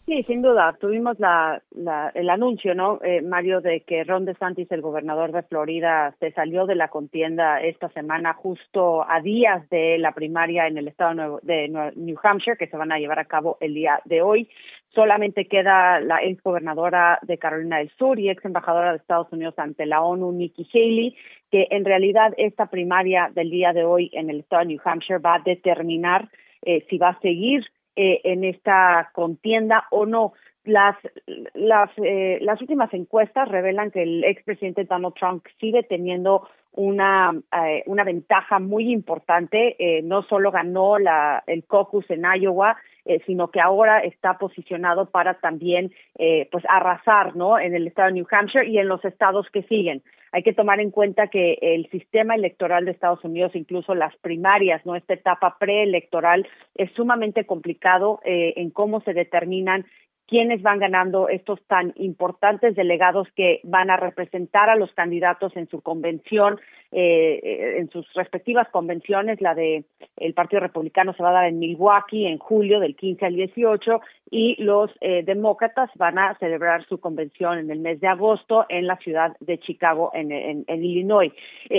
[0.05, 0.77] Sí, sin duda.
[0.79, 5.41] Tuvimos la, la, el anuncio, ¿no, eh, Mario, de que Ron DeSantis, el gobernador de
[5.41, 10.77] Florida, se salió de la contienda esta semana justo a días de la primaria en
[10.77, 14.21] el estado de New Hampshire, que se van a llevar a cabo el día de
[14.21, 14.47] hoy.
[14.93, 19.55] Solamente queda la ex gobernadora de Carolina del Sur y ex embajadora de Estados Unidos
[19.57, 21.15] ante la ONU, Nikki Haley,
[21.49, 25.17] que en realidad esta primaria del día de hoy en el estado de New Hampshire
[25.17, 26.29] va a determinar
[26.61, 27.65] eh, si va a seguir
[27.95, 30.34] eh, en esta contienda o no.
[30.63, 30.97] Las,
[31.53, 37.83] las, eh, las últimas encuestas revelan que el expresidente Donald Trump sigue teniendo una, eh,
[37.85, 39.75] una ventaja muy importante.
[39.79, 45.11] Eh, no solo ganó la, el caucus en Iowa, eh, sino que ahora está posicionado
[45.11, 47.59] para también eh, pues arrasar ¿no?
[47.59, 50.01] en el estado de New Hampshire y en los estados que siguen.
[50.31, 54.83] Hay que tomar en cuenta que el sistema electoral de Estados Unidos, incluso las primarias,
[54.88, 59.85] no esta etapa preelectoral, es sumamente complicado eh, en cómo se determinan
[60.27, 65.67] quiénes van ganando estos tan importantes delegados que van a representar a los candidatos en
[65.69, 66.59] su convención,
[66.91, 69.41] eh, eh, en sus respectivas convenciones.
[69.41, 69.85] La de
[70.17, 74.01] el Partido Republicano se va a dar en Milwaukee en julio del 15 al 18
[74.29, 78.88] y los eh, demócratas van a celebrar su convención en el mes de agosto en
[78.88, 81.31] la ciudad de Chicago, en, en, Illinois.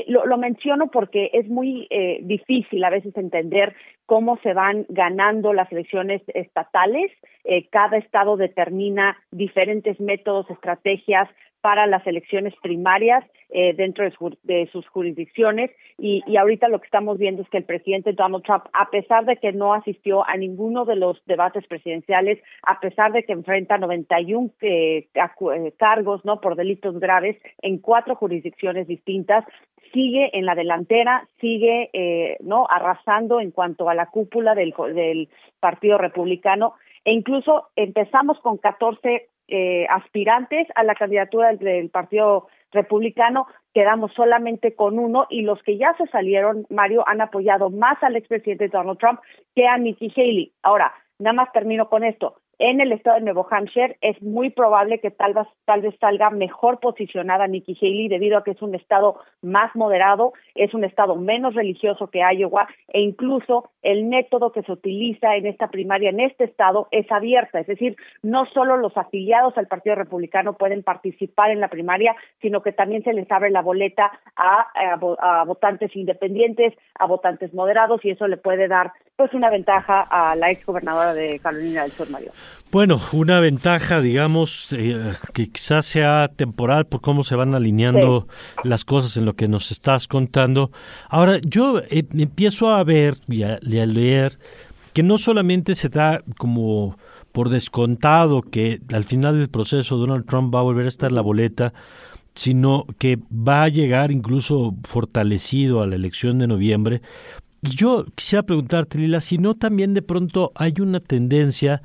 [0.06, 1.88] Lo, lo, menciono porque es muy
[2.22, 3.74] difícil a veces entender
[4.06, 7.12] cómo se van ganando las elecciones estatales.
[7.44, 11.28] Eh, cada estado determina diferentes métodos, estrategias
[11.60, 14.04] para las elecciones primarias eh, dentro
[14.42, 15.70] de, sus jurisdicciones.
[15.98, 19.36] Y, ahorita lo que estamos viendo es que el presidente Donald Trump, a pesar de
[19.36, 24.50] que no asistió a ninguno de los debates presidenciales, a pesar de que enfrenta 91
[24.60, 29.44] eh, eh, cargos no por delitos graves en cuatro jurisdicciones distintas,
[29.92, 35.28] sigue en la delantera, sigue eh, no arrasando en cuanto a la cúpula del, del
[35.60, 36.74] Partido Republicano.
[37.04, 44.74] E incluso empezamos con 14 eh, aspirantes a la candidatura del, Partido Republicano, quedamos solamente
[44.74, 48.98] con uno y los que ya se salieron, Mario, han apoyado más al expresidente Donald
[48.98, 49.20] Trump
[49.54, 50.52] que a Nikki Haley.
[50.62, 54.98] Ahora, nada más termino con esto en el estado de Nuevo Hampshire es muy probable
[55.00, 58.74] que tal vez, tal vez salga mejor posicionada Nikki Haley debido a que es un
[58.74, 64.62] estado más moderado, es un estado menos religioso que Iowa e incluso el método que
[64.62, 68.96] se utiliza en esta primaria en este estado es abierta, es decir, no solo los
[68.96, 73.50] afiliados al Partido Republicano pueden participar en la primaria, sino que también se les abre
[73.50, 78.92] la boleta a, a, a votantes independientes, a votantes moderados y eso le puede dar
[79.16, 82.32] pues una ventaja a la ex gobernadora de Carolina del Sur, Mario.
[82.70, 88.26] Bueno, una ventaja, digamos, eh, que quizás sea temporal por cómo se van alineando
[88.62, 90.70] las cosas en lo que nos estás contando.
[91.08, 93.14] Ahora, yo eh, empiezo a ver
[93.76, 94.38] y a, leer
[94.92, 96.96] que no solamente se da como
[97.32, 101.16] por descontado que al final del proceso Donald Trump va a volver a estar en
[101.16, 101.74] la boleta,
[102.34, 107.02] sino que va a llegar incluso fortalecido a la elección de noviembre,
[107.62, 111.82] y yo quisiera preguntarte, Lila, si no también de pronto hay una tendencia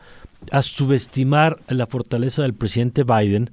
[0.51, 3.51] a subestimar la fortaleza del presidente Biden.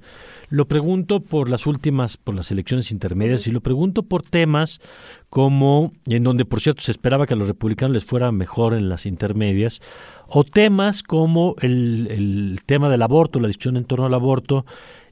[0.49, 4.81] Lo pregunto por las últimas, por las elecciones intermedias, y lo pregunto por temas
[5.29, 8.89] como, en donde por cierto se esperaba que a los republicanos les fuera mejor en
[8.89, 9.81] las intermedias,
[10.27, 14.65] o temas como el, el tema del aborto, la discusión en torno al aborto,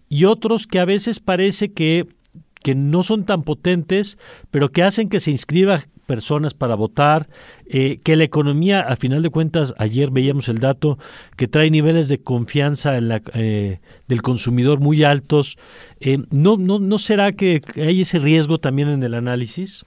[0.10, 2.08] y otros que a veces parece que
[2.63, 4.17] que no son tan potentes,
[4.52, 7.29] pero que hacen que se inscriba personas para votar,
[7.67, 10.97] eh, que la economía, al final de cuentas, ayer veíamos el dato
[11.35, 15.59] que trae niveles de confianza en la, eh, del consumidor muy altos.
[15.99, 19.85] Eh, ¿no, no, ¿No será que hay ese riesgo también en el análisis?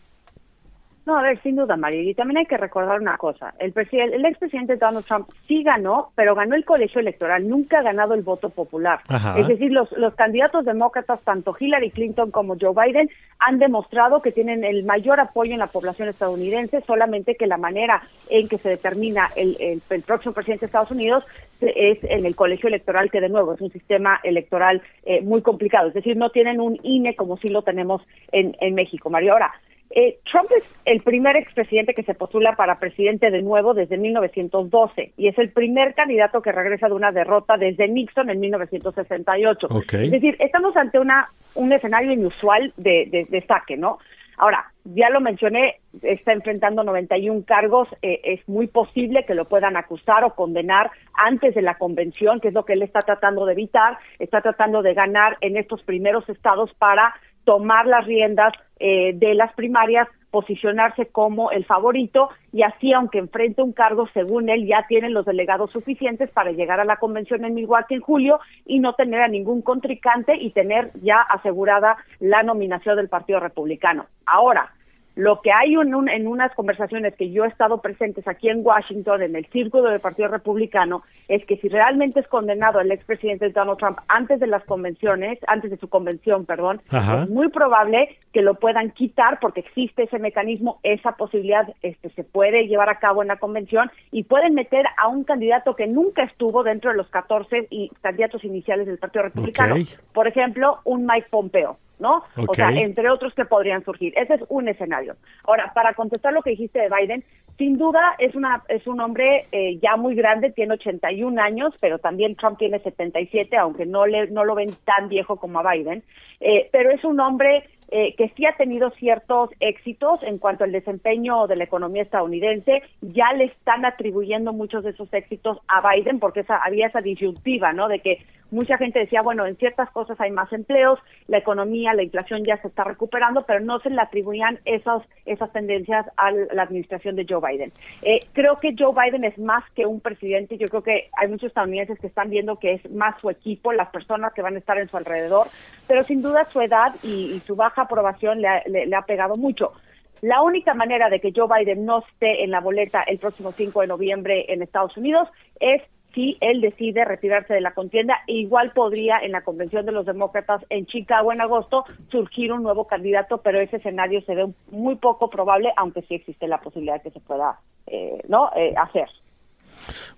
[1.10, 2.02] No, a ver, sin duda, María.
[2.02, 3.52] Y también hay que recordar una cosa.
[3.58, 7.82] El, presidente, el expresidente Donald Trump sí ganó, pero ganó el colegio electoral, nunca ha
[7.82, 9.00] ganado el voto popular.
[9.36, 14.30] Es decir, los, los candidatos demócratas, tanto Hillary Clinton como Joe Biden, han demostrado que
[14.30, 18.68] tienen el mayor apoyo en la población estadounidense, solamente que la manera en que se
[18.68, 21.24] determina el, el, próximo presidente de Estados Unidos
[21.60, 25.88] es en el colegio electoral, que de nuevo es un sistema electoral eh, muy complicado.
[25.88, 29.32] Es decir, no tienen un INE como sí lo tenemos en, en México, María.
[29.32, 29.52] Ahora,
[29.90, 35.14] eh, Trump es el primer expresidente que se postula para presidente de nuevo desde 1912
[35.16, 39.66] y es el primer candidato que regresa de una derrota desde Nixon en 1968.
[39.92, 43.98] Es decir, estamos ante una un escenario inusual de, de, saque, ¿no?
[44.36, 49.76] Ahora, ya lo mencioné, está enfrentando 91 cargos, eh, es muy posible que lo puedan
[49.76, 53.52] acusar o condenar antes de la convención, que es lo que él está tratando de
[53.52, 57.14] evitar, está tratando de ganar en estos primeros estados para
[57.44, 63.62] tomar las riendas eh, de las primarias posicionarse como el favorito y así, aunque enfrente
[63.62, 67.54] un cargo, según él, ya tienen los delegados suficientes para llegar a la convención en
[67.54, 72.96] Milwaukee en julio y no tener a ningún contrincante y tener ya asegurada la nominación
[72.96, 74.06] del Partido Republicano.
[74.24, 74.72] Ahora,
[75.20, 79.22] lo que hay en, en, unas conversaciones que yo he estado presentes aquí en Washington,
[79.22, 83.78] en el círculo del Partido Republicano, es que si realmente es condenado el expresidente Donald
[83.78, 87.24] Trump antes de las convenciones, antes de su convención, perdón, Ajá.
[87.24, 92.24] es muy probable que lo puedan quitar porque existe ese mecanismo, esa posibilidad este, se
[92.24, 96.22] puede llevar a cabo en la convención y pueden meter a un candidato que nunca
[96.22, 99.74] estuvo dentro de los 14 y candidatos iniciales del Partido Republicano.
[100.14, 101.76] Por ejemplo, un Mike Pompeo.
[102.00, 102.24] ¿No?
[102.48, 104.12] O sea, entre otros que podrían surgir.
[104.16, 105.16] Ese es un escenario.
[105.44, 107.24] Ahora, para contestar lo que dijiste de Biden,
[107.58, 111.98] sin duda es una es un hombre eh, ya muy grande, tiene 81 años, pero
[111.98, 116.02] también Trump tiene 77, aunque no le no lo ven tan viejo como a Biden.
[116.40, 120.72] Eh, pero es un hombre eh, que sí ha tenido ciertos éxitos en cuanto al
[120.72, 122.82] desempeño de la economía estadounidense.
[123.00, 127.72] Ya le están atribuyendo muchos de esos éxitos a Biden porque esa, había esa disyuntiva,
[127.72, 127.88] ¿no?
[127.88, 128.18] De que
[128.50, 132.60] mucha gente decía, bueno, en ciertas cosas hay más empleos, la economía, la inflación ya
[132.60, 137.26] se está recuperando, pero no se le atribuían esos, esas tendencias a la administración de
[137.28, 137.72] Joe Biden.
[138.02, 141.48] Eh, creo que Joe Biden es más que un presidente, yo creo que hay muchos
[141.48, 144.78] estadounidenses que están viendo que es más su equipo, las personas que van a estar
[144.78, 145.46] en su alrededor,
[145.86, 149.72] pero sin duda su edad y, y su baja aprobación le ha, pegado mucho.
[150.20, 153.80] La única manera de que Joe Biden no esté en la boleta el próximo 5
[153.80, 155.28] de noviembre en Estados Unidos
[155.60, 155.82] es
[156.14, 158.16] si él decide retirarse de la contienda.
[158.26, 162.62] E igual podría en la convención de los demócratas en Chicago en agosto surgir un
[162.62, 167.02] nuevo candidato, pero ese escenario se ve muy poco probable, aunque sí existe la posibilidad
[167.02, 169.08] que se pueda eh, no Eh, hacer.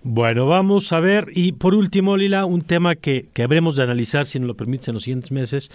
[0.01, 1.27] Bueno, vamos a ver.
[1.33, 4.87] Y por último, Lila, un tema que, que habremos de analizar, si nos lo permites,
[4.89, 5.71] en los siguientes meses,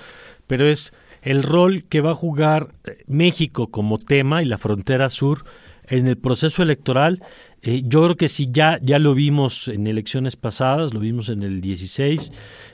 [0.47, 0.93] pero es
[1.29, 5.45] el rol que va a jugar eh, México como tema y la frontera sur
[5.87, 7.22] en el proceso electoral.
[7.61, 11.43] Eh, yo creo que sí, ya, ya lo vimos en elecciones pasadas, lo vimos en
[11.43, 12.33] el 16,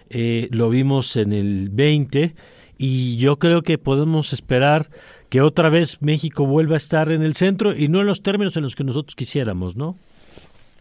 [0.08, 2.36] eh, lo vimos en el 20,
[2.78, 4.88] y yo creo que podemos esperar
[5.30, 8.56] que otra vez México vuelva a estar en el centro y no en los términos
[8.56, 9.98] en los que nosotros quisiéramos, ¿no?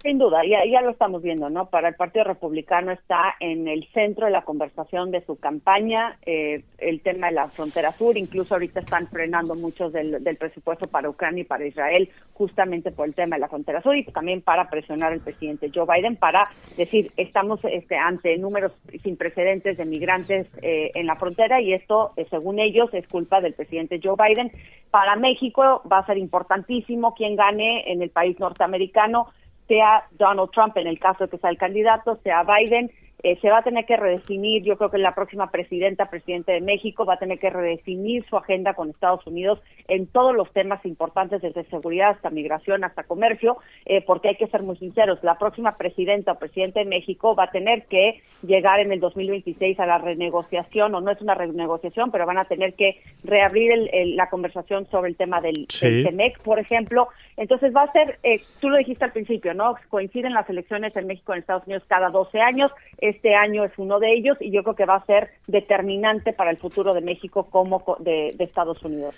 [0.04, 1.70] Sin duda, ya, ya lo estamos viendo, ¿no?
[1.70, 6.66] Para el Partido Republicano está en el centro de la conversación de su campaña eh,
[6.78, 11.10] el tema de la frontera sur, incluso ahorita están frenando muchos del, del presupuesto para
[11.10, 14.70] Ucrania y para Israel justamente por el tema de la frontera sur y también para
[14.70, 18.74] presionar al presidente Joe Biden para decir, estamos este, ante números
[19.04, 23.39] sin precedentes de migrantes eh, en la frontera y esto, eh, según ellos, es culpa
[23.39, 24.51] del presidente Joe Biden.
[24.91, 29.28] Para México va a ser importantísimo quien gane en el país norteamericano
[29.74, 32.91] sea Donald Trump en el caso que sea el candidato, sea Biden,
[33.22, 36.61] eh, se va a tener que redefinir, yo creo que la próxima presidenta, presidente de
[36.61, 40.86] México, va a tener que redefinir su agenda con Estados Unidos en todos los temas
[40.86, 45.38] importantes, desde seguridad hasta migración, hasta comercio, eh, porque hay que ser muy sinceros, la
[45.38, 49.86] próxima presidenta o presidente de México va a tener que llegar en el 2026 a
[49.86, 54.16] la renegociación, o no es una renegociación, pero van a tener que reabrir el- el-
[54.18, 55.89] la conversación sobre el tema del, Sí.
[55.89, 57.07] del TEMEC, por ejemplo.
[57.38, 59.76] Entonces va a ser, eh, tú lo dijiste al principio, ¿no?
[59.89, 62.72] Coinciden las elecciones en México y en Estados Unidos cada 12 años.
[63.06, 66.51] Este año es uno de ellos y yo creo que va a ser determinante para
[66.51, 69.14] el futuro de México como co- de, de Estados Unidos.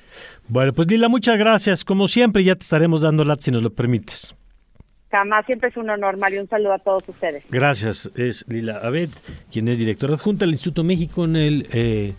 [0.48, 1.86] Bueno, pues Lila, muchas gracias.
[1.86, 4.34] Como siempre, ya te estaremos dando lat si nos lo permites.
[5.12, 6.42] Jamás, siempre es un honor, Mario.
[6.42, 7.44] Un saludo a todos ustedes.
[7.52, 8.12] Gracias.
[8.16, 9.10] Es Lila Abed,
[9.52, 12.14] quien es directora adjunta del Instituto México en el, eh,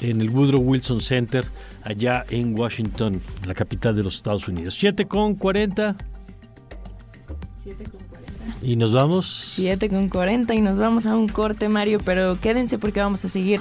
[0.00, 1.44] en el Woodrow Wilson Center,
[1.82, 4.74] allá en Washington, la capital de los Estados Unidos.
[4.74, 5.96] 7 con 40.
[8.62, 9.52] Y nos vamos.
[9.54, 13.28] 7 con 40 y nos vamos a un corte, Mario, pero quédense porque vamos a
[13.28, 13.60] seguir.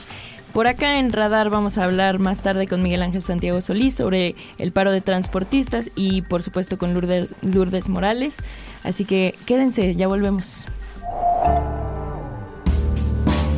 [0.53, 4.35] Por acá en Radar vamos a hablar más tarde con Miguel Ángel Santiago Solís sobre
[4.57, 8.41] el paro de transportistas y por supuesto con Lourdes, Lourdes Morales.
[8.83, 10.65] Así que quédense, ya volvemos.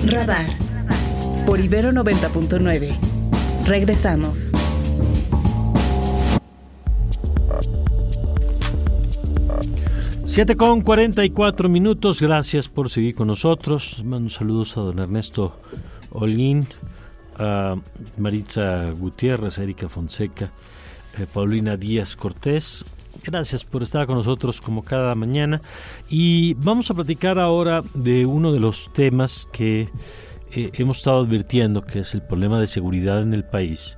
[0.07, 0.47] Radar
[1.45, 2.97] por Ibero 90.9.
[3.65, 4.51] Regresamos.
[10.31, 12.21] Siete con 44 minutos.
[12.21, 14.03] Gracias por seguir con nosotros.
[14.05, 15.59] Mando saludos a don Ernesto
[16.11, 16.67] Olguín,
[17.35, 17.75] a
[18.19, 20.53] Maritza Gutiérrez, Erika Fonseca,
[21.17, 22.85] eh, Paulina Díaz Cortés.
[23.23, 25.61] Gracias por estar con nosotros como cada mañana.
[26.07, 29.89] Y vamos a platicar ahora de uno de los temas que
[30.51, 33.97] eh, hemos estado advirtiendo, que es el problema de seguridad en el país.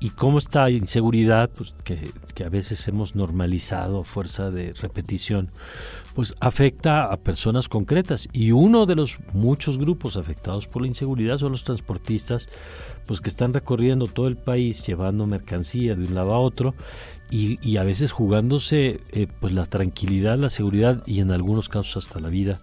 [0.00, 5.50] y cómo esta inseguridad, pues, que, que, a veces hemos normalizado a fuerza de repetición,
[6.14, 8.28] pues afecta a personas concretas.
[8.32, 12.48] Y uno de los muchos grupos afectados por la inseguridad son los transportistas,
[13.06, 16.74] pues que están recorriendo todo el país llevando mercancía de un lado a otro
[17.32, 22.20] y, a veces jugándose eh, pues la tranquilidad, la seguridad y en algunos casos hasta
[22.20, 22.60] la vida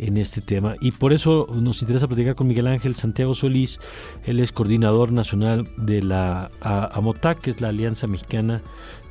[0.00, 0.74] en este tema.
[0.80, 3.78] Y por eso nos interesa platicar con Miguel Ángel Santiago Solís,
[4.24, 8.62] él es coordinador nacional de la AMOTAC, que es la Alianza Mexicana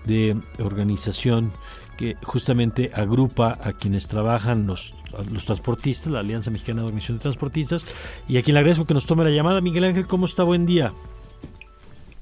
[0.08, 1.52] de Organización
[1.98, 4.94] que justamente agrupa a quienes trabajan los,
[5.32, 7.86] los transportistas, la Alianza Mexicana de Organización de Transportistas,
[8.28, 9.62] y a quien le agradezco que nos tome la llamada.
[9.62, 10.44] Miguel Ángel, ¿cómo está?
[10.44, 10.94] Buen día.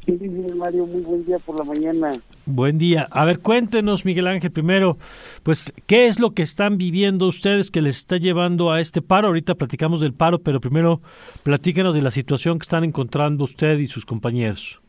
[0.05, 0.13] Sí,
[0.55, 2.13] Mario, muy buen día por la mañana.
[2.45, 3.07] Buen día.
[3.09, 4.99] A ver, cuéntenos, Miguel Ángel, primero,
[5.41, 9.27] pues, ¿qué es lo que están viviendo ustedes que les está llevando a este paro?
[9.27, 11.01] Ahorita platicamos del paro, pero primero
[11.41, 14.79] platíquenos de la situación que están encontrando usted y sus compañeros.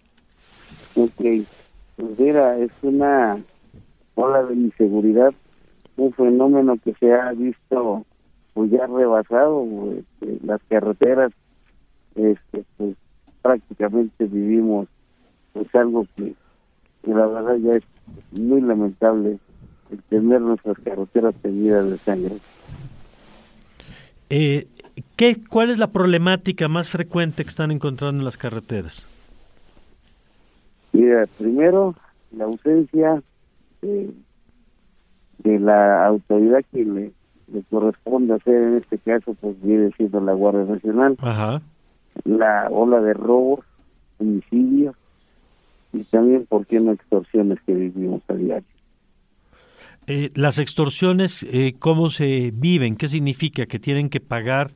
[0.95, 1.47] Ok,
[1.97, 3.43] pues mira, es una
[4.15, 5.33] ola de inseguridad,
[5.97, 8.05] un fenómeno que se ha visto
[8.55, 11.33] pues ya rebasado, este, las carreteras,
[12.15, 12.97] este, pues
[13.43, 14.89] prácticamente vivimos
[15.53, 16.35] pues algo que
[17.05, 17.85] la verdad ya es
[18.33, 19.39] muy lamentable
[19.91, 22.37] el tener nuestras carreteras teñidas de sangre.
[24.31, 24.67] Eh,
[25.17, 29.07] ¿qué, ¿Cuál es la problemática más frecuente que están encontrando en las carreteras?
[30.93, 31.95] Mira, primero,
[32.33, 33.23] la ausencia
[33.83, 34.13] de,
[35.45, 37.13] la autoridad que le,
[37.71, 41.17] corresponde hacer en este caso, pues viene siendo la Guardia Nacional.
[42.25, 43.61] La ola de robos,
[44.19, 44.97] homicidios,
[45.93, 48.69] y también, ¿por qué no extorsiones que vivimos a diario?
[50.07, 52.97] Eh, las extorsiones, eh, ¿cómo se viven?
[52.97, 53.67] ¿Qué significa?
[53.67, 54.73] ¿Que tienen que pagar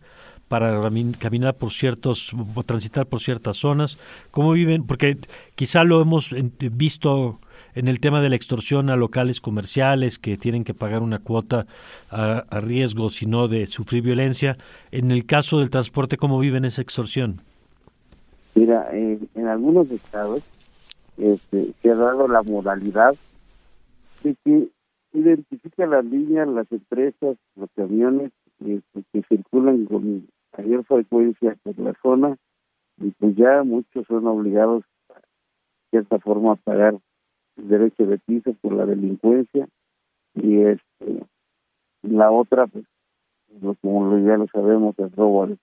[0.50, 0.80] para
[1.20, 2.32] caminar por ciertos,
[2.66, 3.98] transitar por ciertas zonas?
[4.32, 4.84] ¿Cómo viven?
[4.84, 5.16] Porque
[5.54, 6.34] quizá lo hemos
[6.72, 7.38] visto
[7.76, 11.66] en el tema de la extorsión a locales comerciales que tienen que pagar una cuota
[12.10, 14.56] a, riesgo, si no de sufrir violencia.
[14.90, 17.42] En el caso del transporte, ¿cómo viven esa extorsión?
[18.56, 20.42] Mira, en algunos estados
[21.16, 23.14] este, se ha dado la modalidad
[24.24, 24.68] de que
[25.12, 30.26] identifica las líneas, las empresas, los camiones este, que circulan con
[30.56, 32.36] mayor frecuencia por la zona
[32.98, 35.14] y pues ya muchos son obligados de
[35.90, 36.98] cierta forma a pagar
[37.56, 39.68] el derecho de piso por la delincuencia
[40.34, 41.24] y este
[42.02, 42.84] la otra pues
[43.82, 45.58] como ya lo sabemos el robo al,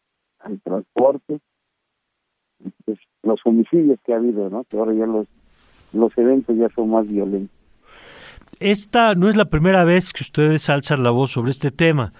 [0.63, 1.39] transporte
[2.85, 5.27] pues, los homicidios que ha habido no que ahora ya los
[5.93, 7.55] los eventos ya son más violentos.
[8.59, 12.13] Esta no es la primera vez que ustedes alzan la voz sobre este tema.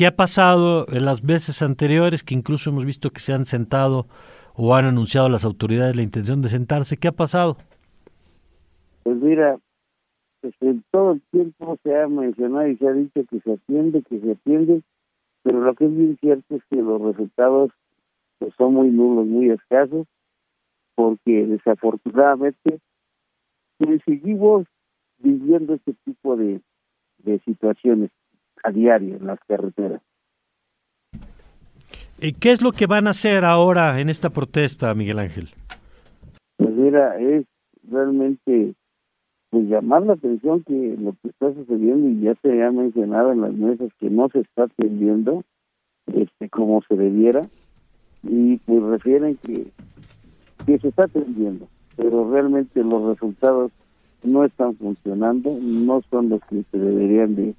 [0.00, 4.06] ¿Qué ha pasado en las veces anteriores que incluso hemos visto que se han sentado
[4.54, 6.96] o han anunciado las autoridades la intención de sentarse?
[6.96, 7.58] ¿Qué ha pasado?
[9.02, 9.58] Pues mira,
[10.40, 14.02] pues en todo el tiempo se ha mencionado y se ha dicho que se atiende,
[14.08, 14.80] que se atiende,
[15.42, 17.70] pero lo que es bien cierto es que los resultados
[18.38, 20.06] pues, son muy nulos, muy escasos,
[20.94, 22.80] porque desafortunadamente
[24.06, 24.66] seguimos
[25.18, 26.62] viviendo este tipo de,
[27.44, 28.10] situaciones
[28.62, 30.02] a diario en las carreteras.
[32.18, 35.48] ¿Y qué es lo que van a hacer ahora en esta protesta, Miguel Ángel?
[36.56, 37.46] Pues mira, es
[37.90, 38.74] realmente
[39.48, 43.40] pues llamar la atención que lo que está sucediendo y ya se ha mencionado en
[43.40, 45.42] las mesas que no se está atendiendo
[46.06, 47.48] este como se debiera
[48.22, 49.66] y pues refieren que
[50.66, 53.72] que se está atendiendo pero realmente los resultados
[54.22, 57.54] no están funcionando, no son los que se deberían de,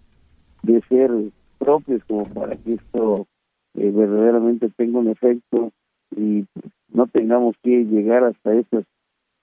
[0.63, 1.11] de ser
[1.57, 3.27] propios como para que esto
[3.75, 5.71] eh, verdaderamente tenga un efecto
[6.15, 6.45] y
[6.89, 8.85] no tengamos que llegar hasta esas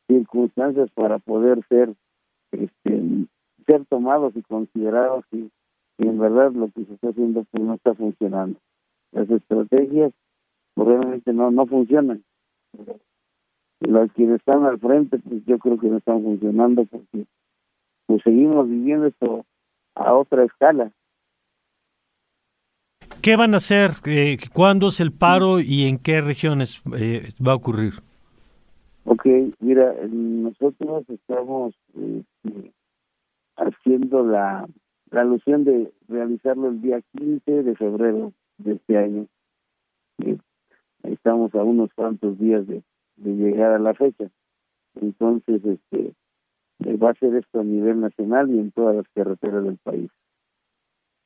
[0.07, 1.95] circunstancias para poder ser
[2.53, 3.27] este,
[3.67, 5.51] ser tomados y considerados y,
[5.99, 8.59] en verdad lo que se está haciendo pues no está funcionando
[9.13, 10.13] las estrategias
[10.75, 12.23] pues, realmente no no funcionan
[13.81, 17.27] los quienes están al frente, pues yo creo que no están funcionando porque
[18.07, 19.45] pues seguimos viviendo esto
[19.95, 20.91] a otra escala.
[23.29, 23.91] ¿Qué van a hacer?
[24.07, 27.93] Eh, ¿Cuándo es el paro y en qué regiones eh, va a ocurrir?
[29.05, 29.27] Ok,
[29.61, 32.73] mira, nosotros estamos este,
[33.59, 34.67] haciendo la,
[35.11, 39.27] la alusión de realizarlo el día 15 de febrero de este año.
[40.25, 40.39] Eh,
[41.03, 42.83] estamos a unos cuantos días de,
[43.17, 44.31] de llegar a la fecha.
[45.03, 46.15] Entonces, este
[46.87, 50.11] eh, va a ser esto a nivel nacional y en todas las carreteras del país.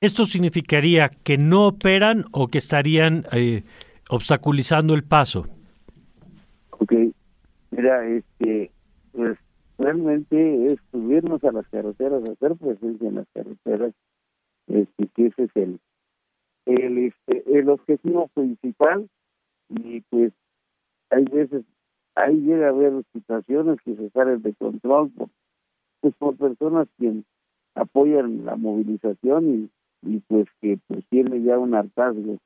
[0.03, 3.63] ¿Esto significaría que no operan o que estarían eh,
[4.11, 5.47] obstaculizando el paso?
[6.71, 6.93] Ok,
[7.71, 8.73] mira, este,
[9.13, 9.39] pues
[9.79, 13.93] realmente es subirnos a las carreteras, hacer presencia en las carreteras,
[14.67, 15.79] este, que ese es el,
[16.67, 19.09] el, este, el objetivo principal
[19.69, 20.33] y pues
[21.11, 21.65] hay veces,
[22.17, 25.29] ahí llega a haber situaciones que se salen de control por,
[26.01, 27.23] pues por personas que
[27.77, 29.71] apoyan la movilización y,
[30.03, 32.39] y pues que pues tiene ya un hartazgo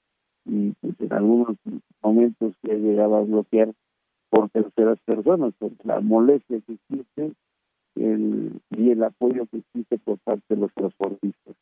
[0.44, 1.56] y pues en algunos
[2.02, 3.72] momentos se ha llegado a bloquear
[4.30, 7.32] por terceras personas, por la molestia que existe
[7.96, 11.54] el, y el apoyo que existe por parte de los transportistas.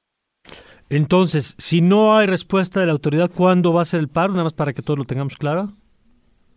[0.91, 4.33] Entonces, si no hay respuesta de la autoridad, ¿cuándo va a ser el paro?
[4.33, 5.73] Nada más para que todos lo tengamos claro.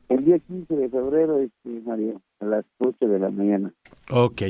[0.10, 3.74] El día 15 de febrero, este, Mario, a las 8 de la mañana.
[4.10, 4.42] Ok.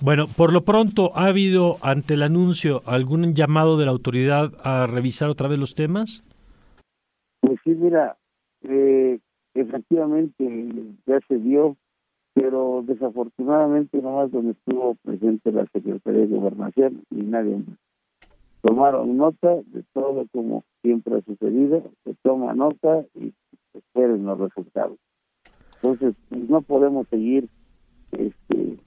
[0.00, 4.86] Bueno, por lo pronto, ¿ha habido ante el anuncio algún llamado de la autoridad a
[4.86, 6.22] revisar otra vez los temas?
[7.40, 8.16] Pues sí, mira,
[8.62, 9.18] eh,
[9.54, 10.74] efectivamente
[11.06, 11.76] ya se dio,
[12.34, 17.78] pero desafortunadamente nomás donde estuvo presente la Secretaría de Gobernación y nadie más.
[18.60, 23.32] Tomaron nota de todo como siempre ha sucedido, se toma nota y
[23.72, 24.98] esperen los resultados.
[25.76, 27.48] Entonces, pues, no podemos seguir
[28.12, 28.78] este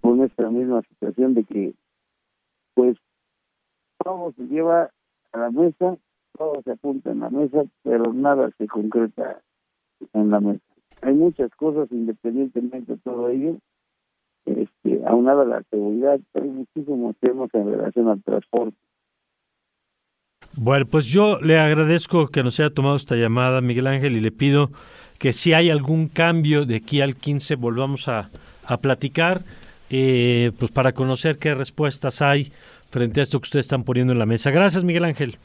[0.00, 1.74] con esta misma situación de que
[2.74, 2.96] pues
[4.02, 4.90] todo se lleva
[5.32, 5.96] a la mesa,
[6.36, 9.40] todo se apunta en la mesa, pero nada se concreta
[10.12, 10.64] en la mesa.
[11.02, 13.56] Hay muchas cosas independientemente de todo ello,
[14.46, 18.76] este, aunada la seguridad, hay muchísimos temas en relación al transporte.
[20.56, 24.32] Bueno, pues yo le agradezco que nos haya tomado esta llamada, Miguel Ángel, y le
[24.32, 24.70] pido
[25.18, 28.30] que si hay algún cambio de aquí al 15 volvamos a,
[28.64, 29.42] a platicar,
[29.90, 32.52] eh, pues para conocer qué respuestas hay
[32.90, 34.50] frente a esto que ustedes están poniendo en la mesa.
[34.50, 35.38] Gracias, Miguel Ángel.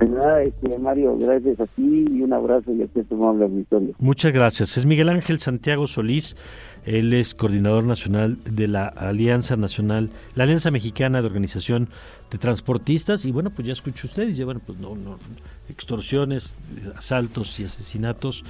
[0.00, 3.94] De nada, este, Mario, gracias a ti y un abrazo y a ti, amable auditorio.
[3.98, 4.76] Muchas gracias.
[4.76, 6.36] Es Miguel Ángel Santiago Solís.
[6.84, 11.88] Él es coordinador nacional de la Alianza Nacional, la Alianza Mexicana de Organización
[12.30, 13.24] de Transportistas.
[13.24, 15.18] Y bueno, pues ya escuchó usted, dice, bueno, pues no, no,
[15.68, 16.56] extorsiones,
[16.96, 18.44] asaltos y asesinatos.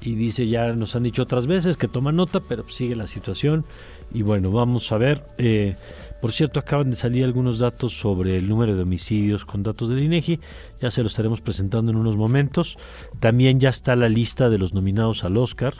[0.00, 3.64] Y dice, ya nos han dicho otras veces que toma nota, pero sigue la situación.
[4.12, 5.24] Y bueno, vamos a ver.
[5.36, 5.76] Eh,
[6.20, 10.02] por cierto, acaban de salir algunos datos sobre el número de homicidios con datos del
[10.02, 10.40] INEGI.
[10.80, 12.76] Ya se los estaremos presentando en unos momentos.
[13.20, 15.74] También ya está la lista de los nominados al Oscar.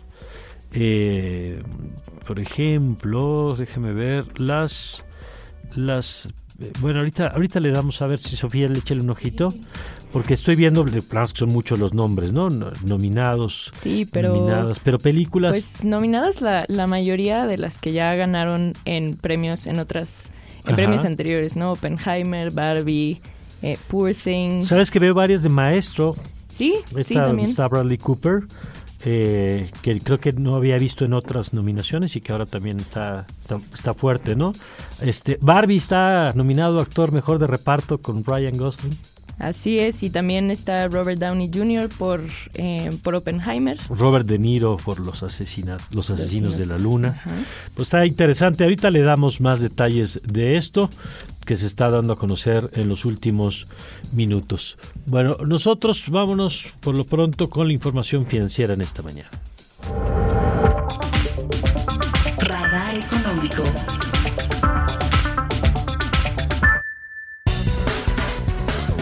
[0.73, 1.63] Eh,
[2.27, 5.05] por ejemplo, déjeme ver las
[5.75, 6.33] las
[6.81, 9.53] bueno, ahorita ahorita le damos a ver si Sofía le echa un ojito,
[10.11, 10.85] porque estoy viendo
[11.35, 12.49] son muchos los nombres, ¿no?
[12.51, 13.71] No- Nominados.
[13.75, 18.73] Sí, pero- nominadas, pero películas Pues nominadas la, la mayoría de las que ya ganaron
[18.85, 20.33] en premios en otras
[20.65, 20.75] en Ajá.
[20.77, 21.73] premios anteriores, ¿no?
[21.73, 23.21] Oppenheimer, Barbie,
[23.63, 24.67] eh, Poor Things.
[24.69, 26.17] Sabes que veo varias de maestro.
[26.49, 27.49] Sí, sí, también.
[27.49, 28.41] está Bradley Cooper,
[29.05, 33.27] eh, que creo que no había visto en otras nominaciones y que ahora también está,
[33.41, 34.53] está, está fuerte, ¿no?
[35.01, 38.97] Este, Barbie está nominado actor mejor de reparto con Ryan Gosling.
[39.39, 41.89] Así es, y también está Robert Downey Jr.
[41.97, 42.21] por,
[42.55, 43.79] eh, por Oppenheimer.
[43.89, 46.83] Robert De Niro por los, asesina los asesinos de la Asesinos.
[46.83, 47.09] luna.
[47.11, 47.37] Ajá.
[47.75, 48.65] Pues está interesante.
[48.65, 50.91] Ahorita le damos más detalles de esto
[51.49, 53.69] que se está dando a conocer en los últimos
[54.13, 54.77] minutos.
[55.07, 59.31] Bueno, nosotros vámonos por lo pronto con la información financiera en esta mañana.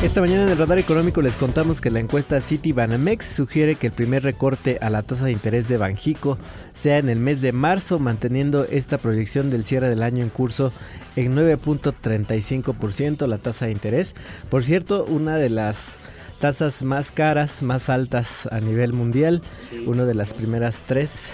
[0.06, 3.88] Esta mañana en el radar económico les contamos que la encuesta City Banamex sugiere que
[3.88, 6.38] el primer recorte a la tasa de interés de Banjico
[6.74, 10.72] sea en el mes de marzo, manteniendo esta proyección del cierre del año en curso
[11.16, 14.14] en 9.35% la tasa de interés.
[14.48, 15.96] Por cierto, una de las
[16.40, 19.42] tasas más caras, más altas a nivel mundial,
[19.86, 21.30] una de las primeras tres.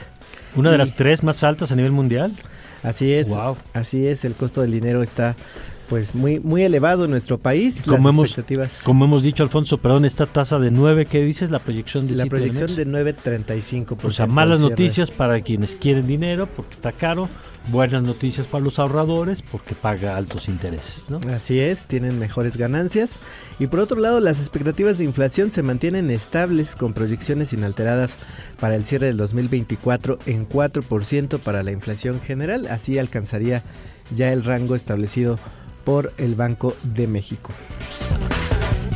[0.56, 2.34] Una de Y- las tres más altas a nivel mundial.
[2.82, 3.58] Así es, Wow.
[3.74, 5.36] así es, el costo del dinero está
[5.92, 7.82] pues muy muy elevado en nuestro país.
[7.84, 11.50] Como las hemos, expectativas como hemos dicho, Alfonso, perdón, esta tasa de 9, ¿qué dices?
[11.50, 13.98] La proyección de La proyección de 9.35%.
[14.02, 17.28] O sea, al malas noticias para quienes quieren dinero porque está caro,
[17.68, 21.20] buenas noticias para los ahorradores porque paga altos intereses, ¿no?
[21.30, 23.18] Así es, tienen mejores ganancias.
[23.58, 28.16] Y por otro lado, las expectativas de inflación se mantienen estables con proyecciones inalteradas
[28.58, 32.66] para el cierre del 2024 en 4% para la inflación general.
[32.68, 33.62] Así alcanzaría
[34.14, 35.38] ya el rango establecido
[35.84, 37.52] por el Banco de México.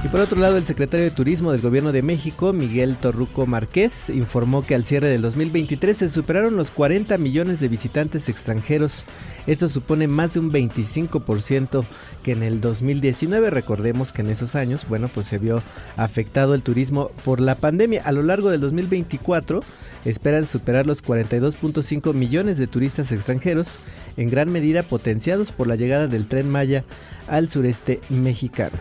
[0.07, 4.09] Y por otro lado, el secretario de Turismo del Gobierno de México, Miguel Torruco Márquez,
[4.09, 9.05] informó que al cierre del 2023 se superaron los 40 millones de visitantes extranjeros.
[9.49, 11.85] Esto supone más de un 25%
[12.23, 13.51] que en el 2019.
[13.51, 15.61] Recordemos que en esos años, bueno, pues se vio
[15.97, 18.03] afectado el turismo por la pandemia.
[18.05, 19.65] A lo largo del 2024,
[20.05, 23.79] esperan superar los 42.5 millones de turistas extranjeros,
[24.17, 26.85] en gran medida potenciados por la llegada del tren Maya
[27.29, 28.77] al sureste mexicano.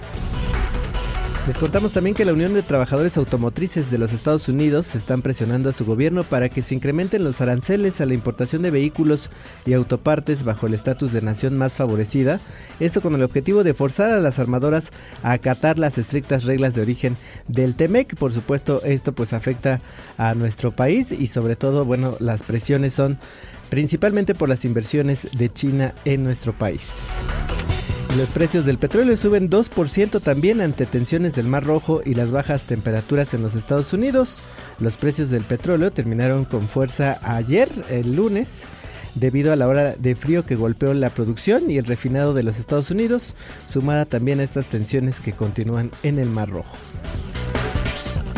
[1.48, 5.70] Les contamos también que la Unión de Trabajadores Automotrices de los Estados Unidos están presionando
[5.70, 9.30] a su gobierno para que se incrementen los aranceles a la importación de vehículos
[9.64, 12.42] y autopartes bajo el estatus de nación más favorecida,
[12.80, 14.92] esto con el objetivo de forzar a las armadoras
[15.22, 17.16] a acatar las estrictas reglas de origen
[17.48, 18.16] del TEMEC.
[18.16, 19.82] Por supuesto, esto pues afecta
[20.18, 23.20] a nuestro país y sobre todo, bueno, las presiones son
[23.70, 26.90] principalmente por las inversiones de China en nuestro país.
[28.16, 32.64] Los precios del petróleo suben 2% también ante tensiones del Mar Rojo y las bajas
[32.64, 34.42] temperaturas en los Estados Unidos.
[34.80, 38.68] Los precios del petróleo terminaron con fuerza ayer, el lunes,
[39.16, 42.58] debido a la hora de frío que golpeó la producción y el refinado de los
[42.58, 43.36] Estados Unidos,
[43.68, 46.78] sumada también a estas tensiones que continúan en el Mar Rojo.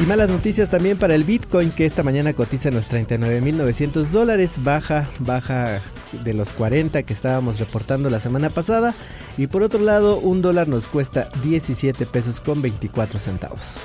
[0.01, 4.53] Y malas noticias también para el Bitcoin que esta mañana cotiza en los 39.900 dólares,
[4.63, 8.93] baja, baja de los 40 que estábamos reportando la semana pasada.
[9.37, 13.81] Y por otro lado, un dólar nos cuesta 17 pesos con 24 centavos.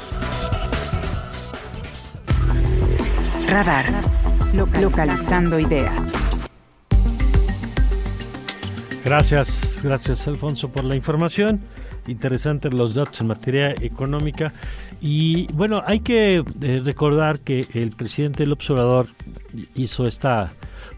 [3.46, 3.84] Radar.
[4.54, 6.12] Localizando ideas.
[9.04, 11.60] Gracias, gracias Alfonso por la información.
[12.06, 14.52] Interesantes los datos en materia económica.
[15.00, 19.08] Y bueno, hay que eh, recordar que el presidente del observador
[19.74, 20.52] hizo esta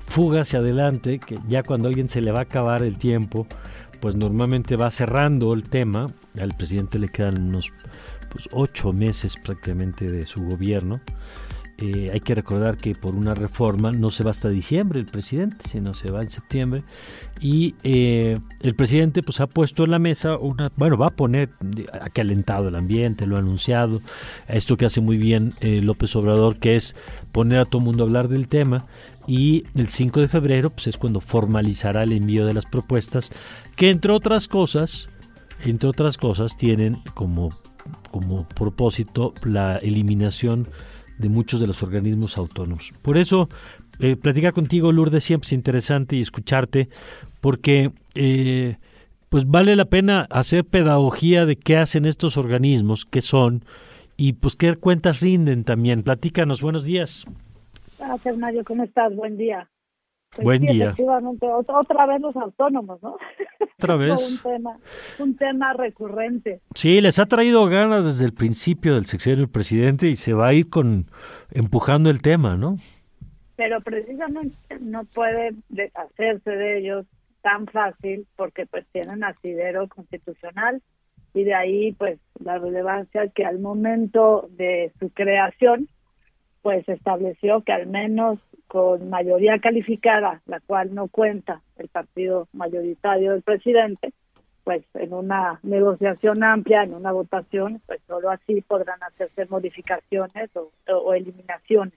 [0.06, 3.46] fuga hacia adelante, que ya cuando alguien se le va a acabar el tiempo,
[4.00, 6.08] pues normalmente va cerrando el tema.
[6.38, 7.72] Al presidente le quedan unos
[8.30, 11.00] pues, ocho meses prácticamente de su gobierno.
[11.76, 15.56] Eh, hay que recordar que por una reforma no se va hasta diciembre el presidente,
[15.68, 16.84] sino se va en septiembre.
[17.40, 21.50] Y eh, el presidente pues ha puesto en la mesa una, bueno, va a poner,
[22.00, 24.00] ha calentado el ambiente, lo ha anunciado,
[24.46, 26.94] esto que hace muy bien eh, López Obrador, que es
[27.32, 28.86] poner a todo el mundo a hablar del tema.
[29.26, 33.30] Y el 5 de febrero pues es cuando formalizará el envío de las propuestas,
[33.76, 35.08] que entre otras cosas,
[35.64, 37.50] entre otras cosas tienen como,
[38.10, 40.68] como propósito la eliminación
[41.18, 42.92] de muchos de los organismos autónomos.
[43.02, 43.48] Por eso,
[43.98, 46.88] eh, platicar contigo, Lourdes, siempre es interesante y escucharte,
[47.40, 48.76] porque eh,
[49.28, 53.64] pues vale la pena hacer pedagogía de qué hacen estos organismos, qué son,
[54.16, 56.02] y pues qué cuentas rinden también.
[56.02, 57.24] Platícanos, buenos días.
[58.06, 59.14] Gracias, Mario, ¿cómo estás?
[59.14, 59.68] Buen día.
[60.34, 60.84] Pues Buen sí, día.
[60.86, 63.16] Efectivamente, ot- otra vez los autónomos, ¿no?
[63.78, 64.42] Otra vez.
[64.44, 64.78] un tema,
[65.20, 66.60] un tema recurrente.
[66.74, 70.48] Sí, les ha traído ganas desde el principio del sexenio del presidente y se va
[70.48, 71.06] a ir con
[71.52, 72.76] empujando el tema, ¿no?
[73.56, 77.06] pero precisamente no puede deshacerse de ellos
[77.40, 80.82] tan fácil porque pues tienen asidero constitucional
[81.34, 85.88] y de ahí pues la relevancia que al momento de su creación
[86.64, 88.38] pues estableció que al menos
[88.68, 94.14] con mayoría calificada, la cual no cuenta el partido mayoritario del presidente,
[94.64, 100.70] pues en una negociación amplia, en una votación, pues solo así podrán hacerse modificaciones o,
[100.90, 101.92] o eliminaciones.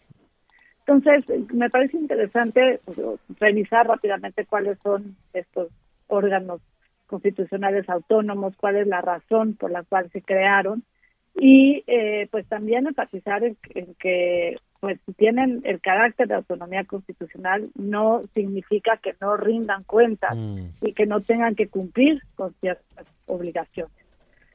[0.86, 2.98] Entonces, me parece interesante pues,
[3.40, 5.70] revisar rápidamente cuáles son estos
[6.08, 6.60] órganos
[7.06, 10.84] constitucionales autónomos, cuál es la razón por la cual se crearon
[11.40, 16.84] y eh, pues también enfatizar en, en que pues si tienen el carácter de autonomía
[16.84, 20.38] constitucional no significa que no rindan cuentas
[20.82, 23.92] y que no tengan que cumplir con ciertas obligaciones.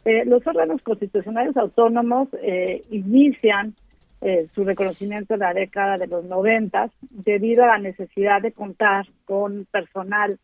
[0.04, 3.74] Eh, los órganos constitucionales autónomos eh, inician
[4.20, 9.06] eh, su reconocimiento en la década de los noventas debido a la necesidad de contar
[9.24, 10.38] con personal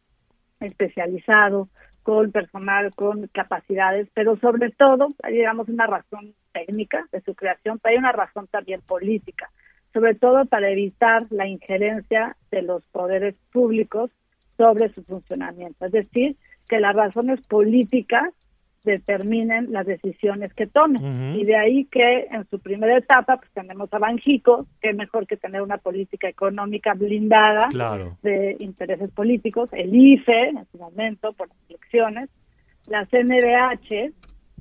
[0.60, 1.68] especializado,
[2.08, 7.78] con personal con capacidades, pero sobre todo, hay, digamos, una razón técnica de su creación,
[7.78, 9.50] pero hay una razón también política,
[9.92, 14.10] sobre todo para evitar la injerencia de los poderes públicos
[14.56, 15.84] sobre su funcionamiento.
[15.84, 16.36] Es decir,
[16.66, 18.32] que las razones políticas
[18.92, 21.36] determinen las decisiones que tomen.
[21.36, 25.36] Y de ahí que en su primera etapa pues tenemos a Banjico, que mejor que
[25.36, 28.16] tener una política económica blindada Claro.
[28.22, 32.30] de intereses políticos, el IFE en su momento por las elecciones,
[32.86, 34.12] la CNDH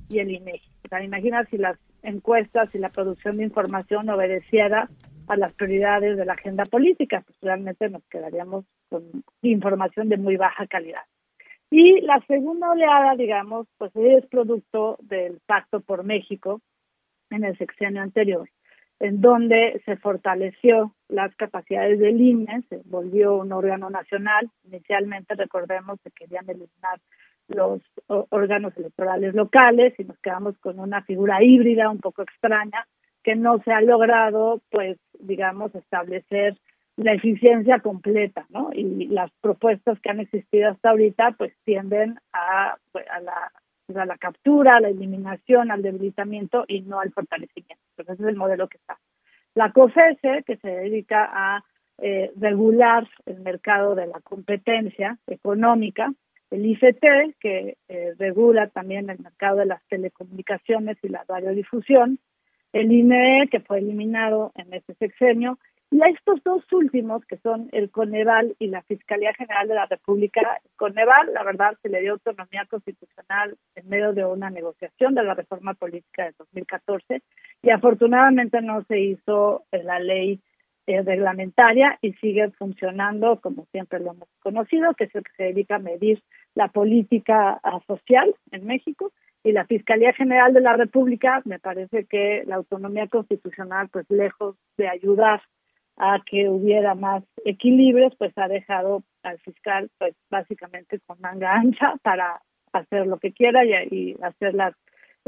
[0.08, 0.70] y el INEGI.
[0.84, 4.88] O sea, imagina si las encuestas y la producción de información obedeciera
[5.28, 9.02] a las prioridades de la agenda política, pues realmente nos quedaríamos con
[9.42, 11.02] información de muy baja calidad.
[11.70, 16.60] Y la segunda oleada, digamos, pues es producto del Pacto por México
[17.30, 18.48] en el sexenio anterior,
[19.00, 24.50] en donde se fortaleció las capacidades del INE, se volvió un órgano nacional.
[24.64, 27.00] Inicialmente, recordemos, que querían eliminar
[27.48, 32.86] los órganos electorales locales y nos quedamos con una figura híbrida un poco extraña
[33.22, 36.56] que no se ha logrado, pues, digamos, establecer
[36.98, 38.70] la eficiencia completa, ¿no?
[38.72, 43.52] Y las propuestas que han existido hasta ahorita, pues, tienden a, pues, a la
[43.96, 47.82] a la captura, a la eliminación, al debilitamiento y no al fortalecimiento.
[47.96, 48.98] Entonces, ese es el modelo que está.
[49.54, 51.64] La COFESE, que se dedica a
[51.96, 56.12] eh, regular el mercado de la competencia económica,
[56.50, 62.18] el ICT, que eh, regula también el mercado de las telecomunicaciones y la radiodifusión,
[62.72, 65.58] el INE, que fue eliminado en este sexenio,
[65.90, 69.86] y a estos dos últimos, que son el Coneval y la Fiscalía General de la
[69.86, 75.24] República, Coneval, la verdad, se le dio autonomía constitucional en medio de una negociación de
[75.24, 77.22] la reforma política de 2014
[77.62, 80.40] y afortunadamente no se hizo la ley
[80.86, 85.42] eh, reglamentaria y sigue funcionando como siempre lo hemos conocido, que es el que se
[85.44, 86.22] dedica a medir
[86.54, 89.12] la política ah, social en México.
[89.44, 94.56] Y la Fiscalía General de la República, me parece que la autonomía constitucional, pues lejos
[94.76, 95.40] de ayudar
[95.98, 101.94] a que hubiera más equilibrios, pues ha dejado al fiscal, pues básicamente con manga ancha
[102.02, 102.40] para
[102.72, 104.74] hacer lo que quiera y, y hacer las,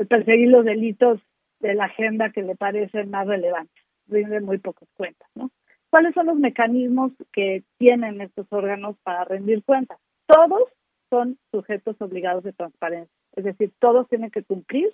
[0.09, 1.21] perseguir los delitos
[1.59, 3.85] de la agenda que le parecen más relevantes.
[4.09, 5.51] Rinde muy pocas cuentas, ¿no?
[5.91, 9.99] ¿Cuáles son los mecanismos que tienen estos órganos para rendir cuentas?
[10.27, 10.69] Todos
[11.11, 14.89] son sujetos obligados de transparencia, es decir, todos tienen que cumplir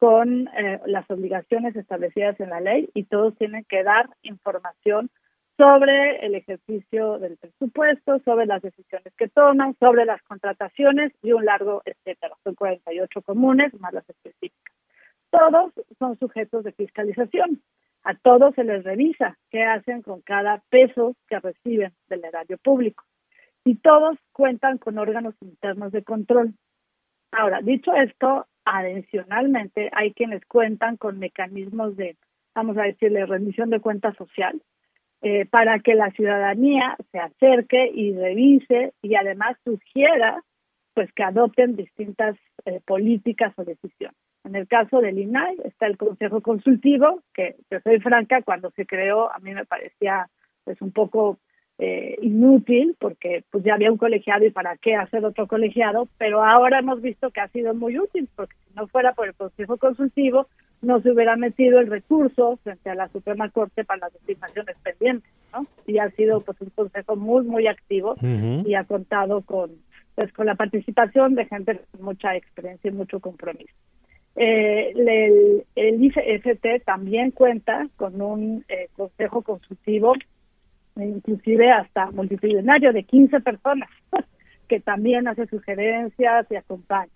[0.00, 5.10] con eh, las obligaciones establecidas en la ley y todos tienen que dar información
[5.58, 11.44] sobre el ejercicio del presupuesto, sobre las decisiones que toman, sobre las contrataciones y un
[11.44, 12.34] largo etcétera.
[12.42, 14.74] Son 48 comunes más las específicas.
[15.28, 17.60] Todos son sujetos de fiscalización.
[18.02, 23.04] A todos se les revisa qué hacen con cada peso que reciben del erario público.
[23.64, 26.54] Y todos cuentan con órganos internos de control.
[27.32, 32.16] Ahora, dicho esto, adicionalmente hay quienes cuentan con mecanismos de,
[32.54, 34.60] vamos a decirle, rendición de cuenta social,
[35.22, 40.42] eh, para que la ciudadanía se acerque y revise y además sugiera
[40.94, 44.16] pues que adopten distintas eh, políticas o decisiones.
[44.44, 48.86] En el caso del INAI está el Consejo Consultivo, que yo soy franca, cuando se
[48.86, 50.28] creó a mí me parecía
[50.64, 51.38] pues un poco
[51.82, 56.44] eh, inútil porque pues ya había un colegiado y para qué hacer otro colegiado, pero
[56.44, 59.78] ahora hemos visto que ha sido muy útil porque si no fuera por el Consejo
[59.78, 60.46] Consultivo
[60.82, 65.30] no se hubiera metido el recurso frente a la Suprema Corte para las designaciones pendientes,
[65.54, 65.66] ¿no?
[65.86, 69.70] Y ha sido pues un consejo muy muy activo y ha contado con
[70.14, 73.72] pues con la participación de gente con mucha experiencia y mucho compromiso.
[74.36, 80.12] Eh, el, el IFT también cuenta con un eh, consejo consultivo
[81.06, 83.88] inclusive hasta multitudinario de 15 personas,
[84.68, 87.10] que también hace sugerencias y acompaña.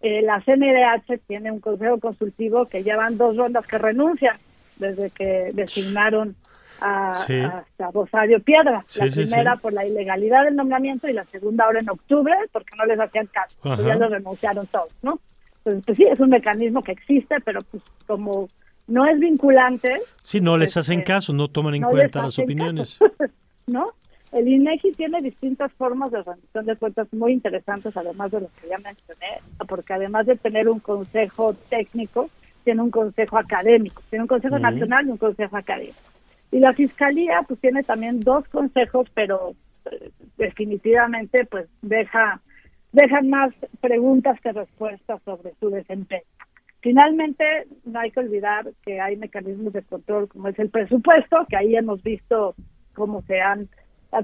[0.00, 4.36] Eh, la CNDH tiene un consejo consultivo que llevan dos rondas que renuncian
[4.76, 6.36] desde que designaron
[6.80, 8.84] a, Rosario Piedra.
[8.96, 12.84] la primera por la ilegalidad del nombramiento y la segunda ahora en octubre porque no
[12.84, 13.56] les hacían caso.
[13.62, 15.18] Pues ya lo renunciaron todos, ¿no?
[15.58, 18.48] Entonces, pues sí, es un mecanismo que existe, pero pues como
[18.86, 19.96] no es vinculante.
[20.22, 22.98] Sí, no les hacen este, caso, no toman en cuenta las opiniones.
[23.66, 23.92] ¿No?
[24.32, 28.68] El INEGI tiene distintas formas de rendición de cuentas muy interesantes, además de lo que
[28.68, 32.28] ya mencioné, porque además de tener un consejo técnico,
[32.64, 35.96] tiene un consejo académico, tiene un consejo nacional y un consejo académico.
[36.50, 39.54] Y la fiscalía, pues tiene también dos consejos, pero
[39.90, 42.40] eh, definitivamente, pues deja
[42.92, 46.24] dejan más preguntas que respuestas sobre su desempeño.
[46.86, 47.44] Finalmente,
[47.84, 51.74] no hay que olvidar que hay mecanismos de control como es el presupuesto, que ahí
[51.74, 52.54] hemos visto
[52.94, 53.68] cómo se han,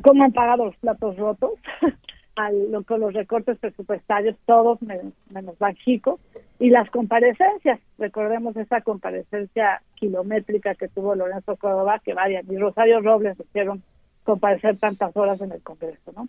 [0.05, 1.55] cómo han pagado los platos rotos
[2.37, 2.55] al,
[2.87, 6.21] con los recortes presupuestarios, todos menos, menos Banjico,
[6.61, 13.01] y las comparecencias, recordemos esa comparecencia kilométrica que tuvo Lorenzo Córdoba, que varias, y Rosario
[13.01, 13.83] Robles hicieron
[14.23, 16.29] comparecer tantas horas en el Congreso, ¿no?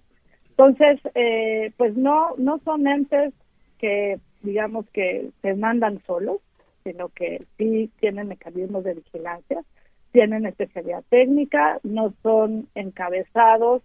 [0.49, 3.35] Entonces, eh, pues no, no son entes
[3.79, 6.37] que digamos que se mandan solos,
[6.83, 9.63] sino que sí tienen mecanismos de vigilancia,
[10.11, 13.81] tienen especialidad técnica, no son encabezados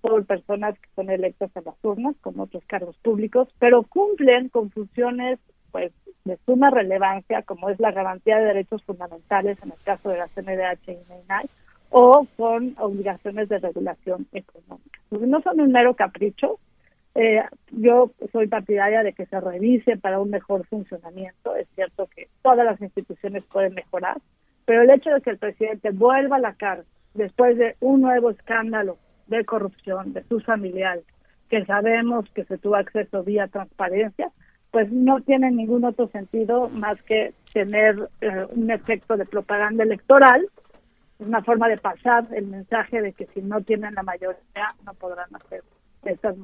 [0.00, 4.70] por personas que son electas a las urnas, como otros cargos públicos, pero cumplen con
[4.70, 5.38] funciones
[5.70, 5.92] pues
[6.24, 10.28] de suma relevancia, como es la garantía de derechos fundamentales en el caso de la
[10.28, 11.48] CNDH y NENAI,
[11.90, 15.00] o con obligaciones de regulación económica.
[15.10, 16.58] No son un mero capricho,
[17.14, 21.54] eh, yo soy partidaria de que se revise para un mejor funcionamiento.
[21.56, 24.18] Es cierto que todas las instituciones pueden mejorar,
[24.64, 28.30] pero el hecho de que el presidente vuelva a la cárcel después de un nuevo
[28.30, 28.96] escándalo
[29.26, 31.04] de corrupción de sus familiares,
[31.50, 34.30] que sabemos que se tuvo acceso vía transparencia,
[34.70, 40.48] pues no tiene ningún otro sentido más que tener eh, un efecto de propaganda electoral,
[41.18, 45.28] una forma de pasar el mensaje de que si no tienen la mayoría no podrán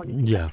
[0.07, 0.51] Ya.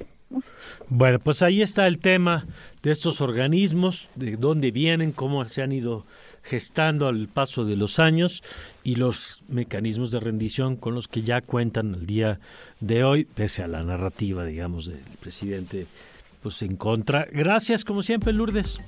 [0.89, 2.45] Bueno, pues ahí está el tema
[2.81, 6.05] de estos organismos, de dónde vienen, cómo se han ido
[6.43, 8.43] gestando al paso de los años
[8.83, 12.39] y los mecanismos de rendición con los que ya cuentan el día
[12.79, 15.87] de hoy, pese a la narrativa, digamos, del presidente,
[16.43, 17.27] pues en contra.
[17.31, 18.79] Gracias, como siempre, Lourdes.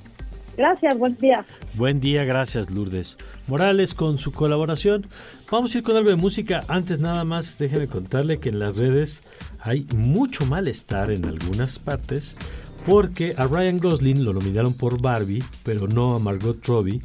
[0.58, 1.45] Gracias, buen día.
[1.76, 3.18] Buen día, gracias Lourdes.
[3.45, 5.05] Morales con su colaboración.
[5.51, 6.66] Vamos a ir con algo de música.
[6.68, 9.22] Antes nada más, déjeme contarle que en las redes
[9.60, 12.36] hay mucho malestar en algunas partes
[12.88, 17.01] porque a Ryan Gosling lo nominaron por Barbie, pero no a Margot Robbie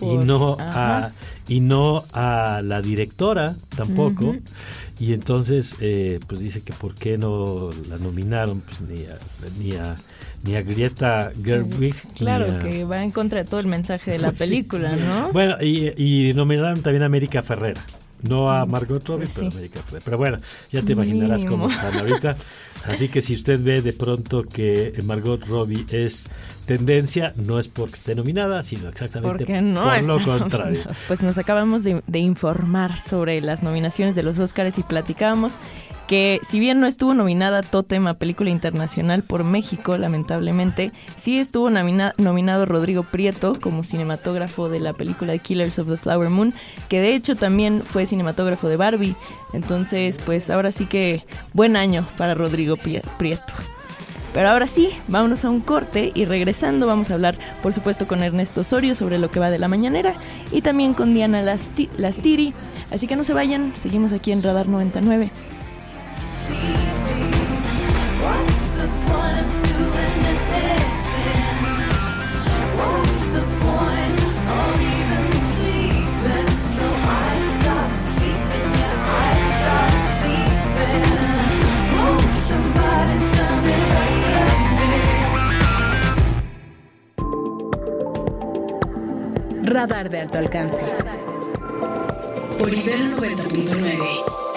[0.00, 1.06] y no ajá.
[1.06, 1.12] a
[1.48, 4.26] y no a la directora tampoco.
[4.26, 4.42] Ujú.
[5.00, 9.16] Y entonces, eh, pues dice que por qué no la nominaron pues, ni, a,
[9.60, 9.94] ni, a,
[10.44, 11.94] ni a Greta Gerwig.
[12.16, 14.38] Claro, a- que va en contra de todo el mensaje de la Sí.
[14.38, 15.32] película, ¿no?
[15.32, 17.84] Bueno, y, y nominaron también a América Ferrera.
[18.28, 19.56] No a Margot Robbie, pues pero a sí.
[19.56, 20.04] América Ferrera.
[20.04, 20.36] Pero bueno,
[20.72, 22.36] ya te imaginarás cómo están ahorita.
[22.86, 26.26] Así que si usted ve de pronto que Margot Robbie es
[26.66, 30.66] tendencia, no es porque esté nominada, sino exactamente Porque no por lo contrario.
[30.80, 30.94] nominado.
[31.06, 35.58] Pues nos acabamos de, de informar sobre las nominaciones de los Óscares y platicábamos
[36.06, 41.68] que si bien no estuvo nominada Totem a película internacional por México, lamentablemente, sí estuvo
[41.70, 46.54] nomina- nominado Rodrigo Prieto como cinematógrafo de la película The Killers of the Flower Moon,
[46.88, 49.16] que de hecho también fue cinematógrafo de Barbie.
[49.54, 51.24] Entonces, pues ahora sí que
[51.54, 53.54] buen año para Rodrigo Prieto.
[54.34, 58.22] Pero ahora sí, vámonos a un corte y regresando vamos a hablar, por supuesto, con
[58.22, 60.14] Ernesto Osorio sobre lo que va de la mañanera
[60.52, 62.52] y también con Diana Lasti- Lastiri.
[62.90, 65.30] Así que no se vayan, seguimos aquí en Radar 99.
[89.70, 90.80] Radar de alto alcance.
[92.58, 94.47] Por Ibero 90.9.